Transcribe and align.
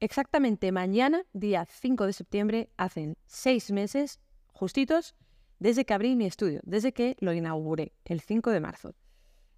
exactamente 0.00 0.72
mañana, 0.72 1.24
día 1.32 1.66
5 1.66 2.06
de 2.06 2.12
septiembre, 2.12 2.70
hacen 2.76 3.16
seis 3.26 3.70
meses 3.70 4.20
justitos 4.52 5.14
desde 5.58 5.84
que 5.84 5.94
abrí 5.94 6.16
mi 6.16 6.26
estudio, 6.26 6.60
desde 6.64 6.92
que 6.92 7.16
lo 7.20 7.32
inauguré, 7.32 7.92
el 8.04 8.20
5 8.20 8.50
de 8.50 8.60
marzo. 8.60 8.94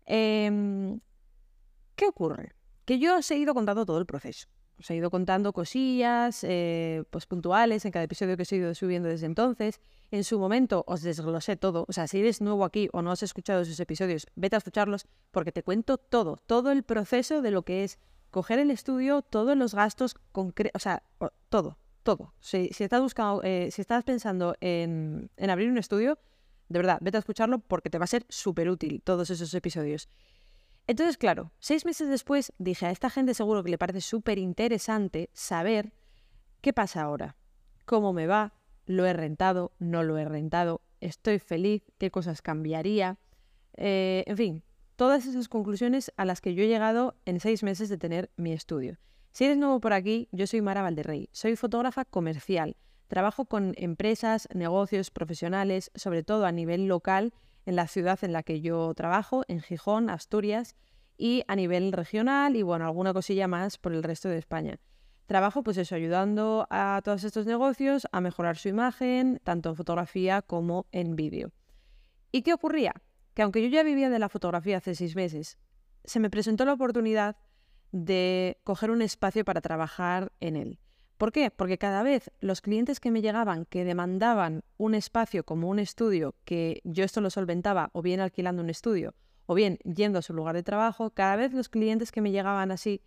Em, 0.07 1.01
¿Qué 1.95 2.07
ocurre? 2.07 2.55
Que 2.85 2.99
yo 2.99 3.19
os 3.19 3.31
he 3.31 3.37
ido 3.37 3.55
contando 3.55 3.85
todo 3.85 3.99
el 3.99 4.07
proceso. 4.07 4.49
Os 4.79 4.91
he 4.91 4.97
ido 4.97 5.11
contando 5.11 5.53
cosillas 5.53 6.43
eh, 6.43 7.05
pues 7.11 7.27
puntuales 7.27 7.85
en 7.85 7.93
cada 7.93 8.07
episodio 8.07 8.39
que 8.39 8.45
he 8.51 8.57
ido 8.57 8.75
subiendo 8.75 9.11
desde 9.11 9.27
entonces. 9.27 9.79
En 10.11 10.25
su 10.25 10.39
momento 10.39 10.85
os 10.87 11.03
desglosé 11.03 11.57
todo. 11.57 11.85
O 11.87 11.93
sea, 11.93 12.09
si 12.09 12.21
eres 12.21 12.41
nuevo 12.41 12.65
aquí 12.65 12.89
o 12.93 13.03
no 13.03 13.11
has 13.11 13.23
escuchado 13.23 13.61
esos 13.61 13.79
episodios, 13.79 14.27
vete 14.37 14.57
a 14.57 14.59
escucharlos 14.59 15.07
porque 15.31 15.53
te 15.53 15.63
cuento 15.63 15.99
todo, 15.99 16.39
todo 16.47 16.73
el 16.73 16.83
proceso 16.83 17.43
de 17.43 17.51
lo 17.51 17.63
que 17.63 17.85
es 17.85 17.99
coger 18.31 18.59
el 18.59 18.71
estudio, 18.71 19.23
todos 19.23 19.57
los 19.57 19.75
gastos 19.75 20.15
concretos, 20.33 20.81
o 20.81 20.83
sea, 20.83 21.03
todo, 21.49 21.79
todo. 22.03 22.35
Si, 22.41 22.71
estás, 22.79 23.01
buscando, 23.01 23.43
eh, 23.43 23.69
si 23.71 23.81
estás 23.81 24.05
pensando 24.05 24.55
en, 24.61 25.31
en 25.37 25.51
abrir 25.51 25.71
un 25.71 25.79
estudio, 25.79 26.19
de 26.69 26.79
verdad, 26.79 26.99
vete 27.01 27.19
a 27.19 27.21
escucharlo 27.21 27.59
porque 27.59 27.91
te 27.91 27.99
va 27.99 28.05
a 28.05 28.09
ser 28.09 28.25
súper 28.29 28.71
útil 28.71 29.03
todos 29.03 29.31
esos 29.31 29.53
episodios. 29.55 30.09
Entonces, 30.87 31.17
claro, 31.19 31.53
seis 31.59 31.85
meses 31.85 32.09
después 32.09 32.53
dije 32.59 32.87
a 32.87 32.91
esta 32.91 33.11
gente 33.11 33.35
seguro 33.35 33.63
que 33.63 33.71
le 33.71 33.79
parece 33.79 34.01
súper 34.01 34.39
interesante 34.39 35.31
saber 35.33 35.93
qué 36.61 36.73
pasa 36.73 37.03
ahora, 37.03 37.37
cómo 37.87 38.13
me 38.13 38.27
va, 38.27 38.55
lo 38.87 39.07
he 39.07 39.13
rentado, 39.13 39.73
no 39.79 40.03
lo 40.03 40.19
he 40.19 40.25
rentado, 40.25 40.83
estoy 41.01 41.39
feliz, 41.39 41.83
qué 41.99 42.11
cosas 42.11 42.43
cambiaría, 42.43 43.19
eh, 43.77 44.25
en 44.27 44.37
fin, 44.37 44.65
todas 45.01 45.25
esas 45.25 45.49
conclusiones 45.49 46.13
a 46.19 46.27
las 46.27 46.43
que 46.43 46.55
yo 46.55 46.63
he 46.63 46.69
llegado 46.69 47.17
en 47.25 47.41
seis 47.41 47.63
meses 47.63 47.89
de 47.89 47.97
tener 47.97 48.31
mi 48.37 48.53
estudio. 48.53 48.99
Si 49.31 49.47
eres 49.47 49.57
nuevo 49.57 49.81
por 49.81 49.95
aquí, 49.95 50.29
yo 50.31 50.47
soy 50.47 50.61
Mara 50.61 50.83
Valderrey, 50.83 51.31
soy 51.33 51.57
fotógrafa 51.57 52.05
comercial, 52.05 52.77
trabajo 53.09 53.47
con 53.47 53.73
empresas, 53.79 54.47
negocios, 54.53 55.11
profesionales, 55.11 55.91
sobre 55.95 56.23
todo 56.23 56.45
a 56.45 56.53
nivel 56.53 56.87
local 56.87 57.33
en 57.65 57.77
la 57.77 57.87
ciudad 57.87 58.19
en 58.21 58.35
la 58.35 58.43
que 58.43 58.61
yo 58.61 58.93
trabajo, 58.93 59.43
en 59.49 59.63
Gijón, 59.63 60.11
Asturias, 60.11 60.77
y 61.17 61.45
a 61.49 61.57
nivel 61.57 61.93
regional 61.93 62.55
y 62.55 62.61
bueno, 62.61 62.85
alguna 62.85 63.15
cosilla 63.15 63.49
más 63.49 63.79
por 63.79 63.95
el 63.95 64.03
resto 64.03 64.29
de 64.29 64.37
España. 64.37 64.81
Trabajo 65.25 65.63
pues 65.63 65.79
eso, 65.79 65.95
ayudando 65.95 66.67
a 66.69 67.01
todos 67.03 67.25
estos 67.25 67.47
negocios 67.47 68.07
a 68.13 68.21
mejorar 68.21 68.59
su 68.59 68.69
imagen, 68.69 69.41
tanto 69.45 69.71
en 69.71 69.77
fotografía 69.77 70.43
como 70.43 70.85
en 70.93 71.17
vídeo. 71.17 71.53
¿Y 72.33 72.43
qué 72.43 72.53
ocurría? 72.53 72.93
Que 73.35 73.43
aunque 73.43 73.63
yo 73.63 73.69
ya 73.69 73.83
vivía 73.83 74.11
de 74.11 74.19
la 74.19 74.29
fotografía 74.29 74.79
hace 74.79 74.95
seis 74.95 75.17
meses, 75.17 75.59
se 76.05 76.21
me 76.21 76.31
presentó 76.31 76.65
la 76.65 76.73
oportunidad 76.73 77.37
de 77.93 78.59
coger 78.65 78.91
un 78.91 79.03
espacio 79.03 79.45
para 79.45 79.61
trabajar 79.61 80.33
en 80.41 80.57
él. 80.57 80.79
¿Por 81.21 81.33
qué? 81.33 81.51
Porque 81.51 81.77
cada 81.77 82.03
vez 82.03 82.31
los 82.41 82.63
clientes 82.63 82.99
que 82.99 83.11
me 83.11 83.21
llegaban 83.21 83.67
que 83.67 83.85
demandaban 83.85 84.63
un 84.79 84.95
espacio 84.95 85.45
como 85.45 85.69
un 85.69 85.79
estudio, 85.79 86.35
que 86.45 86.81
yo 86.85 87.05
esto 87.05 87.21
lo 87.21 87.29
solventaba 87.29 87.91
o 87.93 88.01
bien 88.01 88.21
alquilando 88.21 88.63
un 88.63 88.71
estudio 88.71 89.15
o 89.45 89.55
bien 89.55 89.79
yendo 89.79 90.19
a 90.19 90.23
su 90.23 90.33
lugar 90.33 90.55
de 90.55 90.63
trabajo, 90.63 91.11
cada 91.11 91.37
vez 91.37 91.53
los 91.53 91.69
clientes 91.69 92.11
que 92.13 92.21
me 92.21 92.31
llegaban 92.31 92.71
así 92.71 93.03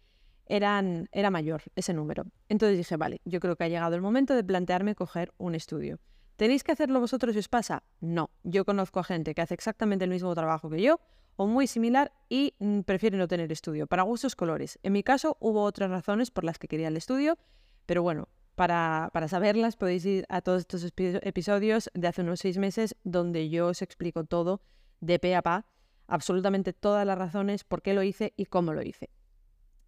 eran, 0.45 1.07
era 1.11 1.31
mayor 1.31 1.63
ese 1.75 1.93
número. 1.93 2.25
Entonces 2.49 2.77
dije, 2.77 2.97
vale, 2.97 3.21
yo 3.25 3.39
creo 3.39 3.55
que 3.55 3.63
ha 3.63 3.69
llegado 3.69 3.95
el 3.95 4.01
momento 4.01 4.35
de 4.35 4.43
plantearme 4.43 4.93
coger 4.93 5.33
un 5.37 5.55
estudio. 5.55 5.99
¿Tenéis 6.43 6.65
que 6.65 6.73
hacerlo 6.73 6.99
vosotros 6.99 7.31
si 7.31 7.39
os 7.39 7.47
pasa? 7.47 7.83
No, 8.01 8.29
yo 8.43 8.65
conozco 8.65 8.99
a 8.99 9.05
gente 9.05 9.33
que 9.33 9.41
hace 9.41 9.53
exactamente 9.53 10.03
el 10.03 10.11
mismo 10.11 10.35
trabajo 10.35 10.69
que 10.69 10.81
yo 10.81 10.99
o 11.37 11.47
muy 11.47 11.67
similar 11.67 12.11
y 12.27 12.53
mm, 12.59 12.81
prefiere 12.81 13.17
no 13.17 13.29
tener 13.29 13.49
estudio, 13.49 13.87
para 13.87 14.03
gustos 14.03 14.35
colores. 14.35 14.77
En 14.83 14.91
mi 14.91 15.03
caso 15.03 15.37
hubo 15.39 15.63
otras 15.63 15.89
razones 15.89 16.31
por 16.31 16.43
las 16.43 16.59
que 16.59 16.67
quería 16.67 16.89
el 16.89 16.97
estudio 16.97 17.37
pero 17.85 18.03
bueno, 18.03 18.27
para, 18.55 19.09
saberlas 19.29 19.77
podéis 19.77 20.05
ir 20.05 20.25
a 20.27 20.41
todos 20.41 20.59
estos 20.67 20.83
episodios 20.97 21.89
de 21.93 22.09
hace 22.09 22.23
unos 22.23 22.41
seis 22.41 22.57
meses 22.57 22.97
donde 23.05 23.47
yo 23.47 23.67
os 23.67 23.81
explico 23.81 24.25
todo 24.25 24.59
de 24.99 25.19
pe 25.19 25.37
a 25.37 25.41
pa, 25.43 25.65
absolutamente 26.07 26.73
todas 26.73 27.07
las 27.07 27.17
razones 27.17 27.63
por 27.63 27.81
qué 27.81 27.93
lo 27.93 28.03
hice 28.03 28.33
y 28.35 28.47
cómo 28.47 28.73
lo 28.73 28.81
hice. 28.81 29.09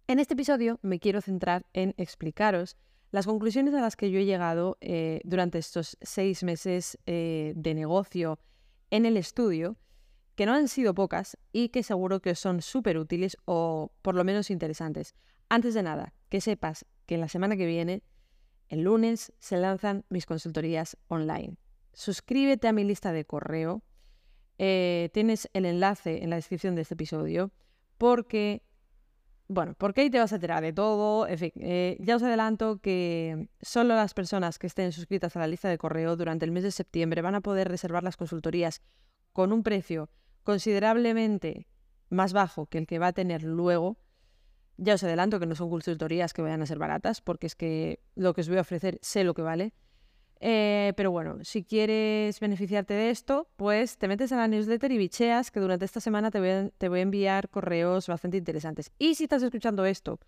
En 0.06 0.20
este 0.20 0.32
episodio 0.32 0.78
me 0.80 1.00
quiero 1.00 1.20
centrar 1.20 1.66
en 1.74 1.92
explicaros 1.98 2.78
las 3.10 3.26
conclusiones 3.26 3.74
a 3.74 3.80
las 3.80 3.96
que 3.96 4.10
yo 4.10 4.18
he 4.18 4.24
llegado 4.24 4.78
eh, 4.80 5.20
durante 5.24 5.58
estos 5.58 5.96
seis 6.00 6.42
meses 6.42 6.98
eh, 7.06 7.52
de 7.56 7.74
negocio 7.74 8.38
en 8.90 9.06
el 9.06 9.16
estudio, 9.16 9.76
que 10.34 10.46
no 10.46 10.54
han 10.54 10.68
sido 10.68 10.94
pocas 10.94 11.38
y 11.52 11.70
que 11.70 11.82
seguro 11.82 12.20
que 12.20 12.34
son 12.34 12.60
súper 12.60 12.98
útiles 12.98 13.36
o 13.46 13.92
por 14.02 14.14
lo 14.14 14.24
menos 14.24 14.50
interesantes. 14.50 15.14
Antes 15.48 15.74
de 15.74 15.82
nada, 15.82 16.12
que 16.28 16.40
sepas 16.40 16.84
que 17.06 17.16
la 17.16 17.28
semana 17.28 17.56
que 17.56 17.66
viene, 17.66 18.02
el 18.68 18.82
lunes, 18.82 19.32
se 19.38 19.56
lanzan 19.56 20.04
mis 20.08 20.26
consultorías 20.26 20.96
online. 21.08 21.56
Suscríbete 21.92 22.68
a 22.68 22.72
mi 22.72 22.84
lista 22.84 23.12
de 23.12 23.24
correo. 23.24 23.82
Eh, 24.58 25.10
tienes 25.14 25.48
el 25.52 25.64
enlace 25.64 26.22
en 26.22 26.30
la 26.30 26.36
descripción 26.36 26.74
de 26.74 26.82
este 26.82 26.94
episodio 26.94 27.52
porque, 27.96 28.62
bueno, 29.48 29.74
porque 29.78 30.02
ahí 30.02 30.10
te 30.10 30.18
vas 30.18 30.32
a 30.32 30.36
enterar 30.36 30.62
de 30.62 30.72
todo. 30.72 31.26
En 31.28 31.38
fin, 31.38 31.52
eh, 31.56 31.96
ya 32.00 32.16
os 32.16 32.22
adelanto 32.22 32.78
que 32.78 33.48
solo 33.60 33.94
las 33.94 34.14
personas 34.14 34.58
que 34.58 34.66
estén 34.66 34.92
suscritas 34.92 35.36
a 35.36 35.40
la 35.40 35.46
lista 35.46 35.68
de 35.68 35.78
correo 35.78 36.16
durante 36.16 36.44
el 36.44 36.50
mes 36.50 36.64
de 36.64 36.70
septiembre 36.70 37.22
van 37.22 37.34
a 37.34 37.40
poder 37.40 37.68
reservar 37.68 38.02
las 38.02 38.16
consultorías 38.16 38.82
con 39.32 39.52
un 39.52 39.62
precio 39.62 40.10
considerablemente 40.42 41.66
más 42.08 42.32
bajo 42.32 42.66
que 42.66 42.78
el 42.78 42.86
que 42.86 42.98
va 42.98 43.08
a 43.08 43.12
tener 43.12 43.42
luego 43.42 43.98
ya 44.78 44.94
os 44.94 45.04
adelanto 45.04 45.40
que 45.40 45.46
no 45.46 45.54
son 45.54 45.70
consultorías 45.70 46.32
que 46.32 46.42
vayan 46.42 46.62
a 46.62 46.66
ser 46.66 46.78
baratas, 46.78 47.20
porque 47.20 47.46
es 47.46 47.54
que 47.54 48.00
lo 48.14 48.34
que 48.34 48.42
os 48.42 48.48
voy 48.48 48.58
a 48.58 48.62
ofrecer 48.62 48.98
sé 49.02 49.24
lo 49.24 49.34
que 49.34 49.42
vale. 49.42 49.72
Eh, 50.40 50.92
pero 50.96 51.10
bueno, 51.10 51.38
si 51.42 51.64
quieres 51.64 52.38
beneficiarte 52.40 52.94
de 52.94 53.10
esto, 53.10 53.48
pues 53.56 53.96
te 53.96 54.06
metes 54.08 54.32
a 54.32 54.36
la 54.36 54.48
newsletter 54.48 54.92
y 54.92 54.98
bicheas 54.98 55.50
que 55.50 55.60
durante 55.60 55.84
esta 55.84 56.00
semana 56.00 56.30
te 56.30 56.40
voy, 56.40 56.48
a, 56.50 56.70
te 56.76 56.88
voy 56.88 56.98
a 56.98 57.02
enviar 57.02 57.48
correos 57.48 58.06
bastante 58.06 58.36
interesantes. 58.36 58.92
Y 58.98 59.14
si 59.14 59.24
estás 59.24 59.42
escuchando 59.42 59.84
esto 59.86 60.18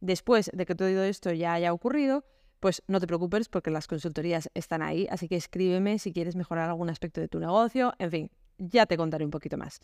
después 0.00 0.50
de 0.54 0.64
que 0.64 0.74
todo 0.74 1.02
esto 1.02 1.32
ya 1.32 1.54
haya 1.54 1.72
ocurrido, 1.72 2.24
pues 2.60 2.82
no 2.86 3.00
te 3.00 3.06
preocupes 3.06 3.48
porque 3.48 3.70
las 3.70 3.86
consultorías 3.86 4.48
están 4.54 4.82
ahí, 4.82 5.06
así 5.10 5.28
que 5.28 5.36
escríbeme 5.36 5.98
si 5.98 6.12
quieres 6.12 6.36
mejorar 6.36 6.68
algún 6.68 6.88
aspecto 6.90 7.20
de 7.20 7.28
tu 7.28 7.40
negocio, 7.40 7.94
en 7.98 8.10
fin, 8.10 8.30
ya 8.58 8.86
te 8.86 8.96
contaré 8.96 9.24
un 9.24 9.30
poquito 9.30 9.58
más. 9.58 9.80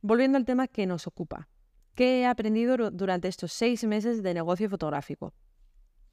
Volviendo 0.00 0.38
al 0.38 0.44
tema 0.44 0.68
que 0.68 0.86
nos 0.86 1.06
ocupa, 1.06 1.48
¿Qué 1.98 2.20
he 2.20 2.26
aprendido 2.26 2.92
durante 2.92 3.26
estos 3.26 3.52
seis 3.52 3.82
meses 3.82 4.22
de 4.22 4.32
negocio 4.32 4.70
fotográfico? 4.70 5.34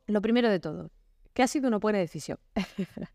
Lo 0.07 0.19
primero 0.19 0.50
de 0.50 0.59
todo, 0.59 0.89
que 1.35 1.44
ha 1.44 1.47
sido 1.47 1.68
una 1.68 1.78
buena 1.78 2.00
decisión. 2.00 2.40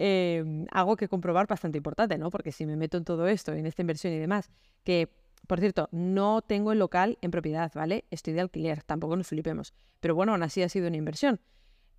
Em, 0.00 0.64
algo 0.70 0.94
que 0.94 1.08
comprobar 1.08 1.48
bastante 1.48 1.76
importante, 1.76 2.16
¿no? 2.18 2.30
Porque 2.30 2.52
si 2.52 2.64
me 2.66 2.76
meto 2.76 2.98
en 2.98 3.04
todo 3.04 3.26
esto, 3.26 3.52
en 3.52 3.66
esta 3.66 3.82
inversión 3.82 4.12
y 4.12 4.18
demás, 4.18 4.48
que, 4.84 5.08
por 5.48 5.58
cierto, 5.58 5.88
no 5.90 6.40
tengo 6.40 6.70
el 6.70 6.78
local 6.78 7.18
en 7.20 7.32
propiedad, 7.32 7.72
¿vale? 7.74 8.04
Estoy 8.12 8.32
de 8.34 8.42
alquiler, 8.42 8.84
tampoco 8.84 9.16
nos 9.16 9.26
flipemos. 9.26 9.74
Pero 9.98 10.14
bueno, 10.14 10.32
aún 10.32 10.44
así 10.44 10.62
ha 10.62 10.68
sido 10.68 10.86
una 10.86 10.98
inversión. 10.98 11.40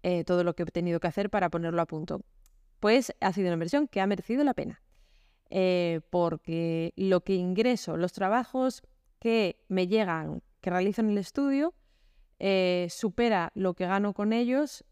Eh, 0.01 0.23
todo 0.23 0.45
lo 0.45 0.55
que 0.55 0.63
he 0.63 0.65
tenido 0.67 1.01
que 1.01 1.07
hacer 1.07 1.29
para 1.29 1.49
ponerlo 1.49 1.81
a 1.81 1.87
punto. 1.87 2.21
Pues 2.79 3.13
ha 3.19 3.33
sido 3.33 3.47
una 3.47 3.55
inversión 3.55 3.89
que 3.89 3.99
ha 3.99 4.07
merecido 4.07 4.45
la 4.45 4.53
pena. 4.53 4.81
Eh, 5.49 5.99
porque 6.09 6.93
lo 6.95 7.19
que 7.25 7.33
ingreso, 7.33 7.97
los 7.97 8.13
trabajos 8.13 8.81
que 9.19 9.61
me 9.67 9.87
llegan, 9.87 10.41
que 10.61 10.69
realizo 10.69 11.01
en 11.01 11.09
el 11.09 11.17
estudio, 11.17 11.73
eh, 12.39 12.87
supera 12.89 13.51
lo 13.55 13.73
que 13.73 13.87
gano 13.87 14.13
con 14.13 14.31
ellos 14.31 14.85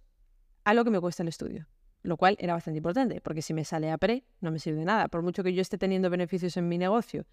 a 0.68 0.74
lo 0.74 0.84
que 0.84 0.92
me 0.92 1.00
cuesta 1.00 1.24
el 1.24 1.30
estudio. 1.30 1.66
Lo 2.04 2.18
cual 2.18 2.36
era 2.40 2.54
bastante 2.54 2.80
importante, 2.80 3.22
porque 3.22 3.42
si 3.42 3.54
me 3.54 3.64
sale 3.64 3.90
a 3.90 3.98
pre, 3.98 4.26
no 4.42 4.52
me 4.52 4.60
sirve 4.60 4.80
de 4.80 4.86
nada. 4.86 5.08
Por 5.08 5.22
mucho 5.22 5.42
que 5.42 5.54
yo 5.54 5.62
esté 5.62 5.78
teniendo 5.78 6.10
beneficios 6.10 6.58
en 6.58 6.68
mi 6.68 6.78
negocio, 6.78 7.26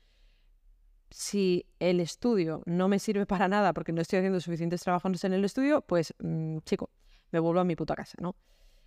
si 1.11 1.67
el 1.81 1.99
estudio 1.99 2.63
no 2.65 2.87
me 2.87 3.01
sirve 3.01 3.27
para 3.27 3.49
nada 3.49 3.73
porque 3.73 3.93
no 3.93 4.01
estoy 4.03 4.21
haciendo 4.21 4.39
suficientes 4.39 4.83
trabajos 4.83 5.25
en 5.25 5.33
el 5.33 5.45
estudio, 5.45 5.81
pues, 5.81 6.15
mm, 6.21 6.59
chico, 6.59 6.91
me 7.33 7.41
vuelvo 7.41 7.59
a 7.59 7.65
mi 7.65 7.75
puta 7.75 7.97
casa, 7.97 8.17
¿no? 8.21 8.37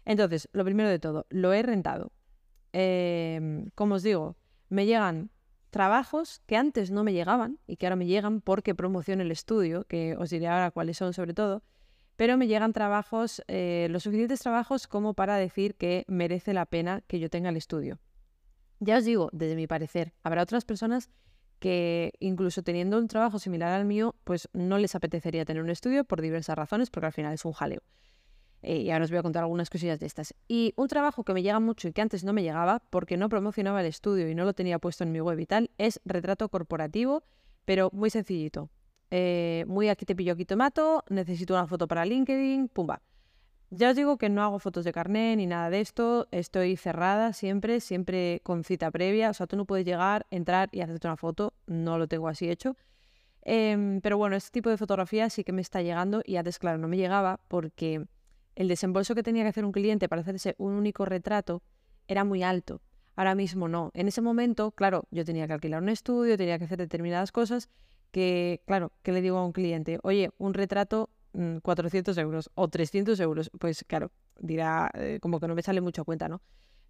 Entonces, 0.06 0.48
lo 0.54 0.64
primero 0.64 0.88
de 0.88 1.00
todo, 1.00 1.26
lo 1.30 1.52
he 1.52 1.62
rentado. 1.62 2.14
Em, 2.72 3.70
como 3.76 3.96
os 3.96 4.04
digo, 4.04 4.38
me 4.70 4.86
llegan 4.86 5.30
trabajos 5.72 6.42
que 6.48 6.56
antes 6.56 6.90
no 6.90 7.04
me 7.04 7.12
llegaban 7.12 7.60
y 7.68 7.76
que 7.76 7.86
ahora 7.86 7.98
me 7.98 8.06
llegan 8.06 8.40
porque 8.40 8.76
promociono 8.76 9.24
el 9.24 9.32
estudio, 9.32 9.84
que 9.84 10.16
os 10.16 10.30
diré 10.30 10.48
ahora 10.48 10.72
cuáles 10.72 10.96
son 10.96 11.12
sobre 11.12 11.34
todo, 11.34 11.64
pero 12.18 12.36
me 12.36 12.48
llegan 12.48 12.74
trabajos, 12.74 13.42
eh, 13.48 13.88
los 13.90 14.04
suficientes 14.04 14.42
trabajos 14.42 14.88
como 14.88 15.14
para 15.14 15.38
decir 15.38 15.76
que 15.76 16.04
merece 16.08 16.54
la 16.54 16.66
pena 16.66 17.02
que 17.08 17.20
yo 17.20 17.30
tenga 17.30 17.50
el 17.50 17.58
estudio. 17.58 18.00
Ya 18.80 18.98
os 18.98 19.06
digo, 19.06 19.30
desde 19.32 19.56
mi 19.56 19.68
parecer, 19.68 20.14
habrá 20.24 20.42
otras 20.42 20.66
personas 20.66 21.10
que 21.60 22.14
incluso 22.20 22.64
teniendo 22.64 22.98
un 22.98 23.08
trabajo 23.08 23.40
similar 23.40 23.72
al 23.72 23.86
mío, 23.86 24.16
pues 24.24 24.50
no 24.54 24.78
les 24.78 24.96
apetecería 24.96 25.46
tener 25.46 25.64
un 25.64 25.70
estudio 25.70 26.04
por 26.04 26.22
diversas 26.22 26.56
razones, 26.56 26.90
porque 26.90 27.08
al 27.08 27.14
final 27.14 27.34
es 27.34 27.46
un 27.46 27.54
jaleo. 27.54 27.82
Eh, 28.64 28.82
y 28.82 28.92
ahora 28.92 29.06
os 29.06 29.12
voy 29.12 29.20
a 29.20 29.24
contar 29.24 29.44
algunas 29.44 29.70
cosillas 29.70 30.00
de 30.00 30.08
estas. 30.08 30.34
Y 30.48 30.74
un 30.76 30.88
trabajo 30.88 31.24
que 31.24 31.34
me 31.34 31.44
llega 31.44 31.60
mucho 31.60 31.88
y 31.88 31.94
que 31.94 32.02
antes 32.02 32.24
no 32.24 32.34
me 32.34 32.44
llegaba 32.44 32.82
porque 32.90 33.18
no 33.18 33.30
promocionaba 33.30 33.82
el 33.82 33.88
estudio 33.88 34.30
y 34.30 34.36
no 34.36 34.46
lo 34.46 34.54
tenía 34.54 34.80
puesto 34.80 35.04
en 35.04 35.12
mi 35.12 35.22
web 35.22 35.40
y 35.40 35.46
tal, 35.46 35.72
es 35.78 36.02
retrato 36.06 36.50
corporativo, 36.50 37.24
pero 37.66 37.90
muy 37.94 38.10
sencillito. 38.10 38.70
Eh, 39.10 39.64
muy 39.68 39.90
aquí 39.90 40.06
te 40.06 40.16
pillo, 40.16 40.34
aquí 40.34 40.46
te 40.46 40.56
mato, 40.56 41.04
necesito 41.10 41.54
una 41.54 41.68
foto 41.68 41.88
para 41.88 42.06
LinkedIn, 42.06 42.68
pumba. 42.68 43.02
Ya 43.70 43.90
os 43.90 43.96
digo 43.96 44.18
que 44.18 44.30
no 44.30 44.44
hago 44.44 44.60
fotos 44.60 44.86
de 44.86 44.94
carné 44.94 45.36
ni 45.36 45.46
nada 45.46 45.70
de 45.70 45.82
esto, 45.82 46.28
estoy 46.32 46.78
cerrada 46.78 47.34
siempre, 47.34 47.82
siempre 47.82 48.40
con 48.44 48.64
cita 48.64 48.92
previa, 48.92 49.30
o 49.30 49.34
sea, 49.34 49.46
tú 49.46 49.58
no 49.58 49.66
puedes 49.66 49.86
llegar, 49.86 50.26
entrar 50.32 50.70
y 50.72 50.82
hacerte 50.82 51.08
una 51.08 51.18
foto, 51.18 51.54
no 51.66 51.98
lo 51.98 52.08
tengo 52.08 52.30
así 52.30 52.50
hecho. 52.50 52.78
Em, 53.42 54.02
pero 54.02 54.18
bueno, 54.18 54.36
este 54.36 54.52
tipo 54.52 54.70
de 54.70 54.78
fotografía 54.78 55.30
sí 55.30 55.44
que 55.44 55.54
me 55.54 55.62
está 55.62 55.82
llegando 55.82 56.22
y 56.26 56.38
antes, 56.38 56.60
claro, 56.60 56.78
no 56.78 56.88
me 56.88 56.98
llegaba 56.98 57.40
porque 57.48 58.06
el 58.56 58.68
desembolso 58.68 59.16
que 59.16 59.24
tenía 59.24 59.44
que 59.44 59.50
hacer 59.50 59.66
un 59.66 59.72
cliente 59.72 60.10
para 60.10 60.22
hacerse 60.22 60.56
un 60.58 60.74
único 60.74 61.06
retrato 61.06 61.62
era 62.08 62.24
muy 62.24 62.44
alto. 62.44 62.82
Ahora 63.16 63.36
mismo 63.36 63.68
no. 63.68 63.92
En 63.94 64.08
ese 64.08 64.22
momento, 64.22 64.72
claro, 64.72 65.08
yo 65.12 65.26
tenía 65.26 65.48
que 65.48 65.54
alquilar 65.54 65.82
un 65.82 65.90
estudio, 65.90 66.38
tenía 66.38 66.58
que 66.58 66.66
hacer 66.66 66.78
determinadas 66.78 67.32
cosas 67.32 67.70
que, 68.12 68.64
claro, 68.66 68.92
¿qué 69.04 69.12
le 69.12 69.22
digo 69.22 69.38
a 69.38 69.46
un 69.46 69.52
cliente? 69.52 70.00
Oye, 70.04 70.32
un 70.38 70.54
retrato 70.54 71.10
400 71.62 72.16
mm, 72.16 72.20
euros 72.20 72.50
o 72.56 72.68
300 72.68 73.20
euros, 73.20 73.52
pues 73.60 73.84
claro, 73.88 74.12
dirá 74.40 74.90
eh, 74.96 75.20
como 75.22 75.40
que 75.40 75.48
no 75.48 75.56
me 75.56 75.62
sale 75.62 75.82
mucho 75.82 76.02
a 76.02 76.06
cuenta, 76.06 76.28
¿no? 76.28 76.42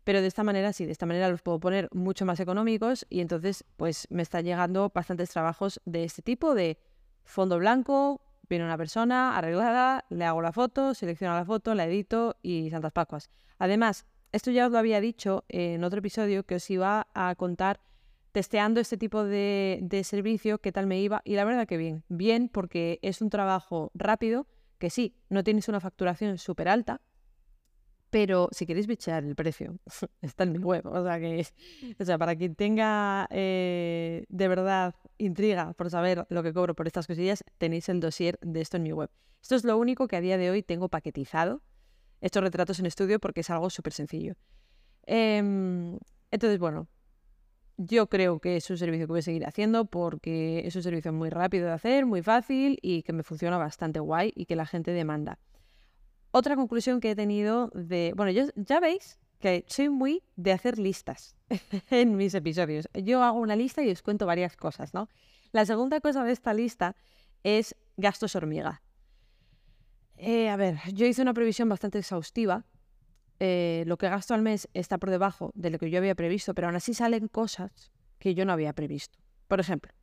Pero 0.04 0.22
de 0.22 0.28
esta 0.28 0.44
manera 0.44 0.72
sí, 0.72 0.86
de 0.86 0.94
esta 0.94 1.06
manera 1.06 1.30
los 1.30 1.42
puedo 1.42 1.60
poner 1.60 1.90
mucho 1.92 2.26
más 2.26 2.40
económicos 2.40 3.06
y 3.10 3.20
entonces 3.20 3.66
pues 3.76 4.08
me 4.10 4.22
están 4.22 4.46
llegando 4.46 4.90
bastantes 4.94 5.30
trabajos 5.30 5.82
de 5.84 6.06
este 6.06 6.22
tipo, 6.22 6.56
de 6.56 6.78
fondo 7.26 7.58
blanco, 7.58 8.22
viene 8.50 8.64
una 8.64 8.78
persona 8.78 9.38
arreglada, 9.38 10.06
le 10.10 10.24
hago 10.24 10.42
la 10.42 10.54
foto, 10.54 10.94
selecciono 10.94 11.36
la 11.36 11.44
foto, 11.44 11.76
la 11.76 11.86
edito 11.86 12.38
y 12.42 12.70
Santas 12.70 12.94
Pascuas. 12.94 13.30
Además, 13.60 14.06
esto 14.32 14.52
ya 14.52 14.68
os 14.68 14.72
lo 14.72 14.78
había 14.78 15.02
dicho 15.02 15.44
en 15.50 15.84
otro 15.84 16.00
episodio 16.00 16.46
que 16.46 16.56
os 16.56 16.70
iba 16.70 17.08
a 17.14 17.36
contar 17.36 17.82
testeando 18.38 18.80
este 18.80 18.98
tipo 18.98 19.24
de, 19.24 20.02
servicio, 20.04 20.60
qué 20.60 20.72
tal 20.72 20.86
me 20.86 21.02
iba. 21.02 21.24
Y 21.26 21.34
la 21.34 21.44
verdad 21.44 21.66
que 21.66 21.76
bien, 21.76 22.04
bien 22.08 22.50
porque 22.50 23.00
es 23.02 23.24
un 23.24 23.32
trabajo 23.32 23.90
rápido, 23.96 24.46
que 24.78 24.92
sí, 24.92 25.16
no 25.28 25.44
tienes 25.44 25.68
una 25.70 25.80
facturación 25.80 26.38
súper 26.38 26.70
alta, 26.70 27.02
pero 28.12 28.48
si 28.52 28.68
queréis 28.68 28.86
bichear 28.86 29.24
el 29.24 29.36
precio, 29.36 29.80
está 30.22 30.44
en 30.44 30.52
mi 30.52 30.60
web. 30.60 30.86
O 30.86 31.04
sea, 31.04 31.20
que, 31.20 31.48
o 32.00 32.06
sea 32.06 32.20
para 32.20 32.36
quien 32.36 32.54
tenga 32.54 33.28
eh, 33.32 34.28
de 34.30 34.48
verdad 34.48 34.94
intriga 35.18 35.74
por 35.74 35.90
saber 35.90 36.28
lo 36.30 36.44
que 36.44 36.54
cobro 36.54 36.76
por 36.76 36.86
estas 36.86 37.08
cosillas, 37.08 37.44
tenéis 37.58 37.90
el 37.90 38.00
dossier 38.00 38.38
de 38.44 38.62
esto 38.62 38.78
en 38.78 38.84
mi 38.84 38.92
web. 38.92 39.10
Esto 39.42 39.56
es 39.56 39.64
lo 39.64 39.80
único 39.80 40.08
que 40.08 40.16
a 40.16 40.22
día 40.22 40.38
de 40.38 40.52
hoy 40.52 40.62
tengo 40.62 40.90
paquetizado, 40.90 41.64
estos 42.22 42.44
retratos 42.44 42.78
en 42.78 42.86
estudio, 42.86 43.20
porque 43.20 43.40
es 43.40 43.50
algo 43.50 43.72
súper 43.72 43.94
sencillo. 43.94 44.36
Em, 45.08 45.98
entonces, 46.30 46.60
bueno, 46.60 46.88
yo 47.78 48.08
creo 48.08 48.40
que 48.40 48.58
es 48.58 48.70
un 48.70 48.78
servicio 48.78 49.06
que 49.06 49.12
voy 49.12 49.20
a 49.20 49.24
seguir 49.24 49.46
haciendo 49.46 49.86
porque 49.86 50.64
es 50.66 50.76
un 50.76 50.84
servicio 50.84 51.14
muy 51.14 51.30
rápido 51.30 51.68
de 51.68 51.74
hacer, 51.74 52.06
muy 52.06 52.24
fácil 52.24 52.80
y 52.82 53.04
que 53.04 53.14
me 53.14 53.24
funciona 53.24 53.58
bastante 53.58 54.00
guay 54.00 54.34
y 54.36 54.46
que 54.46 54.56
la 54.56 54.66
gente 54.66 54.92
demanda. 54.92 55.40
Otra 56.32 56.56
conclusión 56.56 57.00
que 57.00 57.12
he 57.12 57.16
tenido 57.16 57.70
de, 57.74 58.14
bueno, 58.16 58.32
ya 58.32 58.80
veis 58.80 59.20
que 59.40 59.66
soy 59.68 59.90
muy 59.90 60.24
de 60.36 60.52
hacer 60.52 60.80
listas 60.80 61.36
en 61.90 62.16
mis 62.16 62.34
episodios. 62.34 62.90
Yo 62.94 63.24
hago 63.24 63.40
una 63.40 63.56
lista 63.56 63.84
y 63.84 63.92
os 63.92 64.02
cuento 64.02 64.26
varias 64.26 64.58
cosas, 64.58 64.94
¿no? 64.94 65.10
La 65.52 65.66
segunda 65.66 66.02
cosa 66.02 66.24
de 66.24 66.32
esta 66.32 66.54
lista 66.54 66.96
es 67.44 67.76
gastos 67.96 68.36
hormiga. 68.36 68.82
Eh, 70.18 70.50
a 70.50 70.56
ver, 70.56 70.80
yo 70.94 71.06
hice 71.06 71.22
una 71.22 71.34
previsión 71.34 71.70
bastante 71.70 72.00
exhaustiva 72.00 72.66
eh, 73.40 73.84
lo 73.86 73.98
que 73.98 74.10
gasto 74.10 74.34
al 74.34 74.42
mes 74.42 74.68
está 74.74 74.98
por 74.98 75.10
debajo 75.10 75.52
de 75.54 75.70
lo 75.70 75.78
que 75.78 75.90
yo 75.90 76.00
había 76.00 76.16
previsto, 76.16 76.54
pero 76.54 76.68
aún 76.68 76.76
así 76.76 76.94
salen 76.94 77.28
cosas 77.28 77.92
que 78.18 78.34
yo 78.34 78.46
no 78.46 78.54
había 78.54 78.74
previsto. 78.74 79.20
Por 79.48 79.60
ejemplo, 79.60 79.94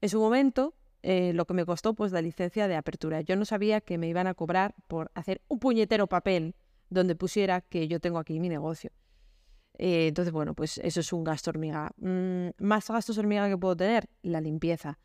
en 0.00 0.08
su 0.08 0.18
momento, 0.18 0.74
eh, 1.02 1.32
lo 1.32 1.46
que 1.46 1.54
me 1.54 1.64
costó, 1.64 1.94
pues 1.94 2.12
la 2.12 2.20
licencia 2.20 2.66
de 2.66 2.74
apertura. 2.74 3.20
Yo 3.20 3.36
no 3.36 3.44
sabía 3.44 3.80
que 3.80 3.98
me 3.98 4.08
iban 4.08 4.26
a 4.26 4.34
cobrar 4.34 4.74
por 4.88 5.10
hacer 5.14 5.42
un 5.48 5.60
puñetero 5.60 6.08
papel 6.08 6.56
donde 6.90 7.14
pusiera 7.14 7.60
que 7.60 7.86
yo 7.88 8.00
tengo 8.00 8.18
aquí 8.18 8.40
mi 8.40 8.48
negocio. 8.48 8.90
Eh, 9.78 10.08
entonces, 10.08 10.32
bueno, 10.32 10.54
pues 10.54 10.78
eso 10.78 11.00
es 11.00 11.12
un 11.12 11.22
gasto 11.22 11.50
hormiga. 11.50 11.92
Mm, 11.98 12.48
más 12.58 12.88
gastos 12.88 13.18
hormiga 13.18 13.48
que 13.48 13.58
puedo 13.58 13.76
tener, 13.76 14.08
la 14.22 14.40
limpieza. 14.40 14.98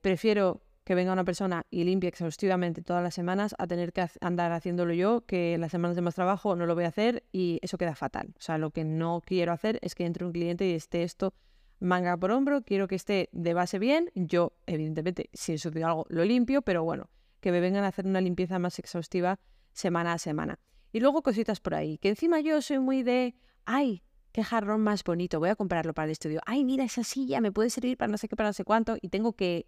prefiero 0.00 0.62
que 0.88 0.94
venga 0.94 1.12
una 1.12 1.24
persona 1.24 1.66
y 1.70 1.84
limpie 1.84 2.08
exhaustivamente 2.08 2.80
todas 2.80 3.02
las 3.02 3.12
semanas 3.12 3.54
a 3.58 3.66
tener 3.66 3.92
que 3.92 4.08
andar 4.22 4.52
haciéndolo 4.52 4.94
yo, 4.94 5.20
que 5.26 5.58
las 5.58 5.70
semanas 5.70 5.96
de 5.96 6.00
más 6.00 6.14
trabajo 6.14 6.56
no 6.56 6.64
lo 6.64 6.74
voy 6.74 6.84
a 6.84 6.88
hacer 6.88 7.24
y 7.30 7.58
eso 7.60 7.76
queda 7.76 7.94
fatal. 7.94 8.32
O 8.38 8.40
sea, 8.40 8.56
lo 8.56 8.70
que 8.70 8.84
no 8.84 9.20
quiero 9.22 9.52
hacer 9.52 9.78
es 9.82 9.94
que 9.94 10.06
entre 10.06 10.24
un 10.24 10.32
cliente 10.32 10.66
y 10.66 10.72
esté 10.72 11.02
esto 11.02 11.34
manga 11.78 12.16
por 12.16 12.30
hombro, 12.30 12.62
quiero 12.62 12.88
que 12.88 12.94
esté 12.94 13.28
de 13.32 13.52
base 13.52 13.78
bien. 13.78 14.10
Yo, 14.14 14.54
evidentemente, 14.64 15.28
si 15.34 15.52
ensucio 15.52 15.86
algo, 15.86 16.06
lo 16.08 16.24
limpio, 16.24 16.62
pero 16.62 16.82
bueno, 16.84 17.10
que 17.40 17.52
me 17.52 17.60
vengan 17.60 17.84
a 17.84 17.88
hacer 17.88 18.06
una 18.06 18.22
limpieza 18.22 18.58
más 18.58 18.78
exhaustiva 18.78 19.38
semana 19.74 20.14
a 20.14 20.18
semana. 20.18 20.58
Y 20.90 21.00
luego 21.00 21.22
cositas 21.22 21.60
por 21.60 21.74
ahí, 21.74 21.98
que 21.98 22.08
encima 22.08 22.40
yo 22.40 22.62
soy 22.62 22.78
muy 22.78 23.02
de, 23.02 23.34
ay, 23.66 24.02
qué 24.32 24.42
jarrón 24.42 24.80
más 24.80 25.04
bonito, 25.04 25.38
voy 25.38 25.50
a 25.50 25.54
comprarlo 25.54 25.92
para 25.92 26.06
el 26.06 26.12
estudio. 26.12 26.40
Ay, 26.46 26.64
mira, 26.64 26.84
esa 26.84 27.04
silla 27.04 27.42
me 27.42 27.52
puede 27.52 27.68
servir 27.68 27.98
para 27.98 28.10
no 28.10 28.16
sé 28.16 28.26
qué, 28.26 28.36
para 28.36 28.48
no 28.48 28.54
sé 28.54 28.64
cuánto, 28.64 28.96
y 29.02 29.10
tengo 29.10 29.34
que 29.34 29.66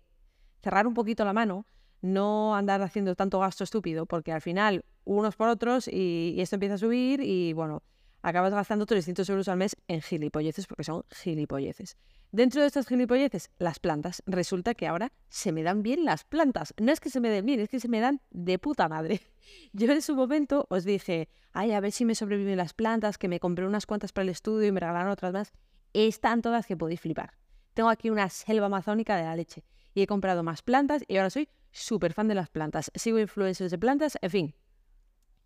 cerrar 0.63 0.87
un 0.87 0.95
poquito 0.95 1.25
la 1.25 1.33
mano, 1.33 1.67
no 2.03 2.55
andar 2.55 2.83
haciendo 2.83 3.15
tanto 3.15 3.41
gasto 3.41 3.65
estúpido, 3.65 4.07
porque 4.07 4.33
al 4.33 4.41
final 4.41 4.85
unos 5.05 5.37
por 5.37 5.49
otros 5.49 5.89
y, 5.89 6.37
esto 6.39 6.57
empieza 6.57 6.75
a 6.75 6.79
subir 6.79 7.21
y 7.21 7.53
bueno, 7.53 7.83
acabas 8.23 8.53
gastando 8.53 8.87
300 8.87 9.29
euros 9.29 9.49
al 9.49 9.57
mes 9.57 9.77
en 9.89 10.03
gilipolleces 10.03 10.67
porque 10.67 10.85
son 10.85 11.05
gilipolleces. 11.11 11.97
Dentro 12.33 12.61
de 12.61 12.69
estas 12.69 12.87
gilipolleces, 12.87 13.51
las 13.59 13.81
plantas. 13.81 14.23
Resulta 14.25 14.75
que 14.75 14.87
ahora 14.87 15.13
se 15.29 15.51
me 15.51 15.65
dan 15.65 15.83
bien 15.83 16.05
las 16.05 16.23
plantas. 16.23 16.73
No 16.81 16.93
es 16.93 17.01
que 17.01 17.11
se 17.11 17.19
me 17.19 17.29
den 17.29 17.45
bien, 17.45 17.59
es 17.59 17.69
que 17.69 17.81
se 17.81 17.89
me 17.89 17.99
dan 17.99 18.21
de 18.31 18.59
puta 18.61 18.89
madre. 18.89 19.21
Yo 19.73 19.91
en 19.91 20.01
su 20.01 20.15
momento 20.15 20.67
os 20.71 20.85
dije, 20.85 21.29
ay, 21.53 21.73
a 21.73 21.81
ver 21.81 21.91
si 21.91 22.05
me 22.05 22.15
sobreviven 22.15 22.57
las 22.57 22.73
plantas, 22.73 23.19
que 23.19 23.27
me 23.27 23.41
compré 23.41 23.67
unas 23.67 23.85
cuantas 23.85 24.13
para 24.13 24.23
el 24.23 24.29
estudio 24.29 24.69
y 24.69 24.73
me 24.73 24.79
regalaron 24.79 25.11
otras 25.11 25.33
más. 25.33 25.53
Están 25.93 26.41
todas 26.41 26.67
que 26.67 26.77
podéis 26.77 27.01
flipar. 27.01 27.35
Tengo 27.75 27.89
aquí 27.89 28.11
una 28.11 28.29
selva 28.29 28.67
amazónica 28.67 29.17
de 29.17 29.25
la 29.25 29.35
leche 29.35 29.65
y 29.95 30.03
he 30.03 30.07
comprado 30.07 30.43
más 30.43 30.63
plantas 30.63 31.05
y 31.09 31.17
ahora 31.17 31.31
soy 31.31 31.49
súper 31.73 32.13
fan 32.13 32.29
de 32.29 32.35
las 32.35 32.49
plantas. 32.49 32.91
Sigo 32.95 33.19
influencers 33.19 33.71
de 33.71 33.79
plantas, 33.79 34.19
en 34.23 34.31
fin, 34.31 34.55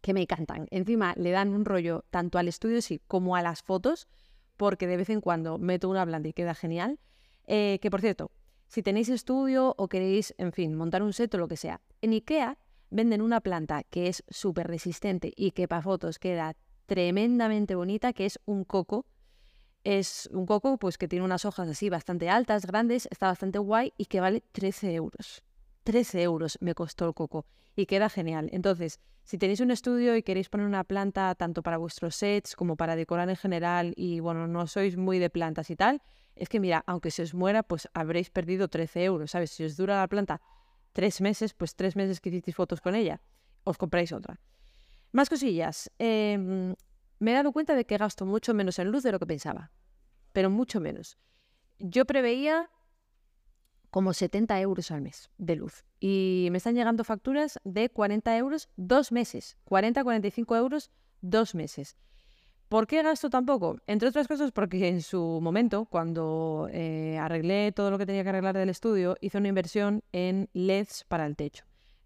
que 0.01 0.15
me 0.15 0.23
encantan. 0.23 0.67
Encima 0.71 1.15
le 1.17 1.31
dan 1.31 1.55
un 1.55 1.65
rollo 1.65 2.05
tanto 2.11 2.39
al 2.39 2.49
estudio 2.49 2.83
sí 2.83 3.01
como 3.07 3.37
a 3.37 3.43
las 3.43 3.63
fotos, 3.63 4.09
porque 4.57 4.87
de 4.87 4.97
vez 4.97 5.11
en 5.11 5.21
cuando 5.21 5.59
meto 5.59 5.89
una 5.89 6.05
planta 6.05 6.29
y 6.29 6.33
queda 6.33 6.55
genial. 6.55 6.99
Eh, 7.47 7.79
que 7.81 7.91
por 7.91 8.01
cierto, 8.01 8.31
si 8.69 8.83
tenéis 8.83 9.09
estudio 9.09 9.75
o 9.77 9.89
queréis, 9.89 10.35
en 10.39 10.53
fin, 10.53 10.75
montar 10.75 11.03
un 11.03 11.13
set 11.13 11.35
o 11.35 11.39
lo 11.39 11.49
que 11.49 11.57
sea, 11.57 11.81
en 12.01 12.13
IKEA 12.13 12.59
venden 12.91 13.23
una 13.23 13.41
planta 13.41 13.83
que 13.85 14.09
es 14.09 14.25
súper 14.29 14.69
resistente 14.69 15.33
y 15.37 15.51
que 15.51 15.69
para 15.69 15.83
fotos 15.83 16.19
queda 16.19 16.57
tremendamente 16.87 17.75
bonita, 17.75 18.13
que 18.13 18.27
es 18.27 18.39
un 18.45 18.65
coco 18.65 19.07
es 19.85 20.29
un 20.33 20.47
coco 20.47 20.79
pues 20.79 20.99
que 20.99 21.09
tiene 21.09 21.25
unas 21.25 21.45
hojas 21.45 21.69
así 21.69 21.91
bastante 21.91 22.31
altas, 22.31 22.67
grandes, 22.67 23.07
está 23.11 23.27
bastante 23.27 23.59
guay 23.59 23.93
y 23.97 24.07
que 24.07 24.21
vale 24.21 24.43
13 24.53 24.95
euros. 24.95 25.43
13 25.85 26.23
euros 26.23 26.59
me 26.61 26.75
costó 26.75 27.07
el 27.07 27.15
coco 27.15 27.45
y 27.77 27.87
queda 27.87 28.09
genial. 28.09 28.49
Entonces, 28.53 28.99
si 29.23 29.39
tenéis 29.39 29.61
un 29.61 29.71
estudio 29.71 30.17
y 30.17 30.23
queréis 30.23 30.49
poner 30.49 30.67
una 30.67 30.85
planta 30.85 31.35
tanto 31.35 31.63
para 31.63 31.77
vuestros 31.77 32.17
sets 32.17 32.57
como 32.57 32.77
para 32.77 32.97
decorar 32.97 33.29
en 33.29 33.37
general 33.37 33.93
y 33.97 34.21
bueno, 34.21 34.47
no 34.47 34.67
sois 34.67 34.97
muy 34.97 35.19
de 35.19 35.31
plantas 35.31 35.71
y 35.71 35.77
tal, 35.77 36.03
es 36.35 36.49
que 36.49 36.61
mira, 36.61 36.83
aunque 36.87 37.11
se 37.11 37.23
os 37.23 37.35
muera, 37.35 37.63
pues 37.63 37.89
habréis 37.95 38.31
perdido 38.31 38.69
13 38.69 39.05
euros, 39.05 39.31
¿sabes? 39.31 39.51
Si 39.51 39.65
os 39.65 39.77
dura 39.77 40.01
la 40.01 40.09
planta 40.09 40.41
tres 40.93 41.21
meses, 41.21 41.55
pues 41.55 41.75
tres 41.75 41.97
meses 41.97 42.21
que 42.21 42.31
hicisteis 42.31 42.57
fotos 42.57 42.81
con 42.81 42.95
ella, 42.95 43.21
os 43.65 43.77
compráis 43.77 44.13
otra. 44.13 44.41
Más 45.13 45.29
cosillas. 45.29 45.91
Em, 45.99 46.75
me 47.19 47.33
he 47.33 47.35
dado 47.35 47.53
cuenta 47.53 47.75
de 47.75 47.85
que 47.85 47.97
gasto 47.97 48.27
mucho 48.27 48.55
menos 48.55 48.79
en 48.79 48.91
luz 48.91 49.03
de 49.03 49.13
lo 49.13 49.19
que 49.19 49.27
pensaba, 49.27 49.71
pero 50.33 50.51
mucho 50.51 50.81
menos. 50.81 51.19
Yo 51.79 52.05
preveía 52.05 52.71
como 53.91 54.13
70 54.13 54.61
euros 54.61 54.91
al 54.91 55.03
mes 55.03 55.31
de 55.39 55.57
luz 55.57 55.85
y 56.01 56.49
me 56.51 56.59
están 56.59 56.75
llegando 56.75 57.05
facturas 57.05 57.61
de 57.63 57.91
40 57.91 58.37
euros 58.37 58.69
dos 58.77 59.13
meses, 59.13 59.57
40-45 59.67 60.57
euros 60.57 60.91
dos 61.21 61.55
meses. 61.55 61.97
¿Por 62.69 62.89
qué 62.89 63.03
gasto 63.05 63.31
tan 63.31 63.47
poco? 63.47 63.77
Entre 63.87 64.09
otras 64.09 64.27
cosas 64.27 64.51
porque 64.51 64.89
en 64.89 65.01
su 65.01 65.39
momento, 65.41 65.85
cuando 65.85 66.69
eh, 66.73 67.19
arreglé 67.21 67.71
todo 67.71 67.93
lo 67.93 67.99
que 67.99 68.07
tenía 68.07 68.25
que 68.25 68.31
arreglar 68.31 68.57
del 68.57 68.69
estudio, 68.69 69.17
hice 69.21 69.39
una 69.39 69.47
inversión 69.47 70.03
en 70.11 70.49
LEDs 70.55 71.05
para 71.05 71.27
el 71.27 71.37
techo, 71.37 71.65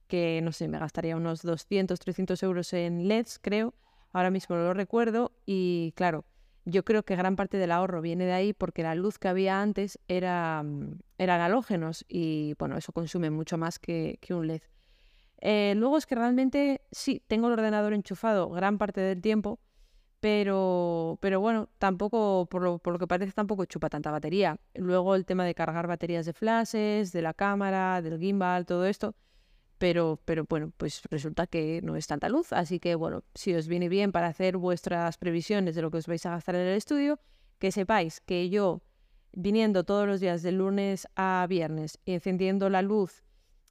que 0.09 0.41
no 0.43 0.53
sé, 0.53 0.69
me 0.69 0.79
gastaría 0.79 1.17
unos 1.17 1.41
200, 1.41 1.99
300 1.99 2.43
euros 2.43 2.73
en 2.75 3.09
LEDs, 3.09 3.39
creo, 3.39 3.73
ahora 4.13 4.31
mismo 4.31 4.57
no 4.57 4.63
lo 4.63 4.75
recuerdo 4.75 5.33
y 5.47 5.93
claro, 5.97 6.25
yo 6.65 6.85
creo 6.85 7.03
que 7.03 7.17
gran 7.17 7.37
parte 7.37 7.57
del 7.57 7.73
ahorro 7.73 8.01
viene 8.03 8.27
de 8.27 8.33
ahí 8.33 8.53
porque 8.53 8.83
la 8.83 8.95
luz 8.95 9.19
que 9.19 9.29
había 9.29 9.61
antes 9.61 9.99
era, 10.09 10.63
mm, 10.63 10.99
eran 11.19 11.41
halógenos 11.41 12.05
y 12.09 12.55
bueno, 12.59 12.77
eso 12.77 12.93
consume 12.93 13.31
mucho 13.31 13.59
más 13.59 13.79
que, 13.79 14.19
un 14.31 14.47
LED. 14.47 14.63
Eh, 15.41 15.75
luego 15.77 15.97
es 15.99 16.07
que 16.07 16.15
realmente 16.15 16.83
sí, 16.91 17.23
tengo 17.27 17.47
el 17.47 17.55
ordenador 17.55 17.93
enchufado 17.93 18.51
gran 18.51 18.77
parte 18.77 19.01
del 19.01 19.21
tiempo, 19.23 19.61
pero, 20.21 21.19
pero 21.21 21.41
bueno, 21.41 21.69
tampoco, 21.79 22.47
por 22.51 22.63
lo, 22.63 22.79
por 22.79 22.93
lo 22.93 22.99
que 22.99 23.07
parece, 23.07 23.33
tampoco 23.33 23.65
chupa 23.65 23.89
tanta 23.89 24.11
batería. 24.11 24.59
Luego 24.75 25.15
el 25.15 25.25
tema 25.25 25.45
de 25.45 25.55
cargar 25.55 25.87
baterías 25.87 26.27
de 26.27 26.33
flashes, 26.33 27.13
de 27.13 27.23
la 27.23 27.35
cámara, 27.35 28.03
del 28.03 28.19
gimbal, 28.19 28.67
todo 28.67 28.85
esto, 28.85 29.15
pero, 29.79 30.21
pero 30.25 30.45
bueno, 30.49 30.73
pues 30.77 31.03
resulta 31.11 31.47
que 31.47 31.81
no 31.83 31.97
es 31.97 32.07
tanta 32.07 32.29
luz. 32.29 32.53
Así 32.53 32.81
que 32.81 32.95
bueno, 32.95 33.25
si 33.35 33.55
os 33.55 33.69
viene 33.69 33.89
bien 33.89 34.13
para 34.13 34.27
hacer 34.27 34.57
vuestras 34.57 35.17
previsiones 35.17 35.75
de 35.75 35.83
lo 35.83 35.91
que 35.91 35.99
os 35.99 36.07
vais 36.07 36.25
a 36.27 36.31
gastar 36.31 36.57
en 36.57 36.63
el 36.63 36.77
estudio, 36.77 37.19
que 37.59 37.73
sepáis 37.73 38.21
que 38.21 38.51
yo, 38.51 38.83
viniendo 39.33 39.85
todos 39.85 40.07
los 40.07 40.21
días 40.21 40.43
de 40.43 40.53
lunes 40.53 41.09
a 41.17 41.47
viernes 41.49 41.99
y 42.05 42.13
encendiendo 42.13 42.69
la 42.69 42.83
luz, 42.83 43.23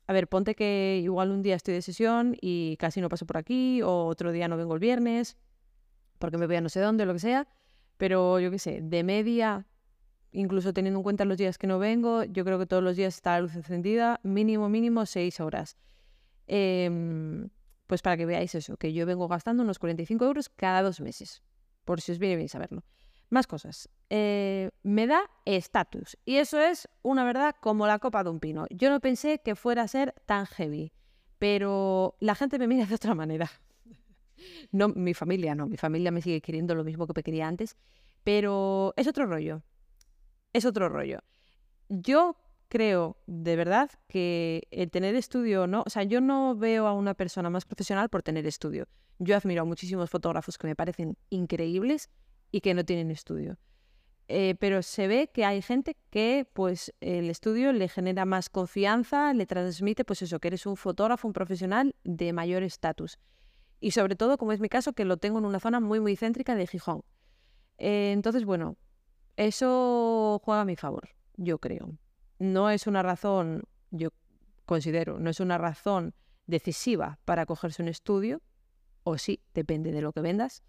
a 0.07 0.13
ver, 0.13 0.27
ponte 0.27 0.55
que 0.55 1.01
igual 1.03 1.31
un 1.31 1.41
día 1.41 1.55
estoy 1.55 1.73
de 1.73 1.81
sesión 1.81 2.37
y 2.41 2.77
casi 2.77 3.01
no 3.01 3.09
paso 3.09 3.25
por 3.25 3.37
aquí, 3.37 3.81
o 3.81 4.05
otro 4.05 4.31
día 4.31 4.47
no 4.47 4.55
vengo 4.55 4.73
el 4.73 4.79
viernes, 4.79 5.37
porque 6.17 6.37
me 6.37 6.47
voy 6.47 6.55
a 6.55 6.61
no 6.61 6.69
sé 6.69 6.79
dónde, 6.79 7.05
lo 7.05 7.13
que 7.13 7.19
sea, 7.19 7.47
pero 7.97 8.39
yo 8.39 8.49
qué 8.49 8.59
sé, 8.59 8.79
de 8.81 9.03
media 9.03 9.67
incluso 10.31 10.73
teniendo 10.73 10.99
en 10.99 11.03
cuenta 11.03 11.25
los 11.25 11.37
días 11.37 11.57
que 11.57 11.67
no 11.67 11.79
vengo, 11.79 12.23
yo 12.23 12.45
creo 12.45 12.59
que 12.59 12.65
todos 12.65 12.83
los 12.83 12.95
días 12.95 13.15
está 13.15 13.33
la 13.33 13.41
luz 13.41 13.55
encendida, 13.55 14.19
mínimo, 14.23 14.69
mínimo 14.69 15.05
seis 15.05 15.39
horas. 15.39 15.77
Em, 16.47 17.49
pues 17.87 18.01
para 18.01 18.17
que 18.17 18.25
veáis 18.25 18.55
eso, 18.55 18.77
que 18.77 18.93
yo 18.93 19.05
vengo 19.05 19.27
gastando 19.27 19.63
unos 19.63 19.79
45 19.79 20.25
euros 20.25 20.49
cada 20.49 20.81
dos 20.81 20.99
meses, 20.99 21.43
por 21.85 22.01
si 22.01 22.11
os 22.11 22.19
viene 22.19 22.35
bien 22.35 22.49
saberlo. 22.49 22.83
Más 23.29 23.45
cosas. 23.45 23.89
Eh, 24.09 24.71
me 24.83 25.05
da 25.05 25.29
estatus. 25.45 26.17
Y 26.23 26.37
eso 26.37 26.59
es 26.61 26.87
una 27.01 27.25
verdad 27.25 27.55
como 27.59 27.85
la 27.85 27.99
copa 27.99 28.23
de 28.23 28.29
un 28.29 28.39
pino. 28.39 28.65
Yo 28.69 28.89
no 28.89 29.01
pensé 29.01 29.39
que 29.39 29.55
fuera 29.55 29.83
a 29.83 29.87
ser 29.87 30.13
tan 30.25 30.45
heavy, 30.45 30.93
pero 31.37 32.15
la 32.21 32.35
gente 32.35 32.57
me 32.57 32.67
mira 32.67 32.85
de 32.85 32.95
otra 32.95 33.15
manera. 33.15 33.51
No, 34.71 34.89
mi 34.89 35.13
familia 35.13 35.55
no, 35.55 35.65
mi 35.65 35.77
familia 35.77 36.11
me 36.11 36.21
sigue 36.21 36.41
queriendo 36.41 36.75
lo 36.75 36.83
mismo 36.83 37.07
que 37.07 37.13
me 37.15 37.23
quería 37.23 37.47
antes, 37.47 37.75
pero 38.23 38.93
es 38.95 39.07
otro 39.07 39.25
rollo 39.25 39.63
es 40.57 40.65
otro 40.65 40.89
rollo. 40.89 41.19
Yo 41.89 42.35
creo 42.67 43.17
de 43.27 43.55
verdad 43.55 43.89
que 44.07 44.67
el 44.71 44.91
tener 44.91 45.15
estudio 45.15 45.67
no, 45.67 45.83
o 45.85 45.89
sea, 45.89 46.03
yo 46.03 46.21
no 46.21 46.55
veo 46.55 46.87
a 46.87 46.93
una 46.93 47.13
persona 47.13 47.49
más 47.49 47.65
profesional 47.65 48.09
por 48.09 48.23
tener 48.23 48.45
estudio. 48.45 48.87
Yo 49.19 49.35
admiro 49.35 49.63
a 49.63 49.65
muchísimos 49.65 50.09
fotógrafos 50.09 50.57
que 50.57 50.67
me 50.67 50.75
parecen 50.75 51.17
increíbles 51.29 52.09
y 52.51 52.61
que 52.61 52.73
no 52.73 52.85
tienen 52.85 53.11
estudio. 53.11 53.57
Eh, 54.29 54.55
pero 54.59 54.81
se 54.81 55.07
ve 55.07 55.29
que 55.33 55.45
hay 55.45 55.61
gente 55.61 55.95
que 56.09 56.45
pues 56.51 56.93
el 56.99 57.29
estudio 57.29 57.71
le 57.71 57.87
genera 57.87 58.25
más 58.25 58.49
confianza, 58.49 59.33
le 59.33 59.45
transmite 59.45 60.03
pues 60.03 60.21
eso, 60.21 60.39
que 60.39 60.49
eres 60.49 60.65
un 60.65 60.75
fotógrafo, 60.75 61.27
un 61.27 61.33
profesional 61.33 61.95
de 62.03 62.33
mayor 62.33 62.63
estatus. 62.63 63.19
Y 63.79 63.91
sobre 63.91 64.15
todo, 64.15 64.37
como 64.37 64.51
es 64.51 64.59
mi 64.59 64.69
caso, 64.69 64.93
que 64.93 65.05
lo 65.05 65.17
tengo 65.17 65.39
en 65.39 65.45
una 65.45 65.59
zona 65.59 65.79
muy 65.79 65.99
muy 65.99 66.17
céntrica 66.17 66.55
de 66.55 66.67
Gijón. 66.67 67.03
Eh, 67.77 68.11
entonces, 68.11 68.43
bueno, 68.43 68.75
eso 69.37 70.41
juega 70.43 70.61
a 70.61 70.65
mi 70.65 70.75
favor, 70.75 71.09
yo 71.37 71.59
creo. 71.59 71.97
No 72.39 72.69
es 72.69 72.87
una 72.87 73.03
razón, 73.03 73.63
yo 73.91 74.09
considero, 74.65 75.19
no 75.19 75.29
es 75.29 75.39
una 75.39 75.57
razón 75.57 76.13
decisiva 76.45 77.19
para 77.25 77.45
cogerse 77.45 77.81
un 77.81 77.87
estudio, 77.87 78.41
o 79.03 79.17
sí, 79.17 79.41
depende 79.53 79.91
de 79.91 80.01
lo 80.01 80.13
que 80.13 80.21
vendas. 80.21 80.63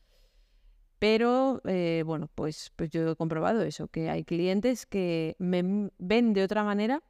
Pero 0.98 1.60
eh, 1.64 2.02
bueno, 2.04 2.28
pues, 2.34 2.72
pues 2.74 2.90
yo 2.90 3.10
he 3.10 3.16
comprobado 3.16 3.62
eso, 3.62 3.88
que 3.88 4.10
hay 4.10 4.24
clientes 4.24 4.86
que 4.86 5.36
me 5.38 5.90
ven 5.98 6.32
de 6.32 6.42
otra 6.42 6.64
manera 6.64 7.02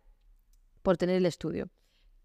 por 0.83 0.97
tener 0.97 1.17
el 1.17 1.27
estudio. 1.27 1.71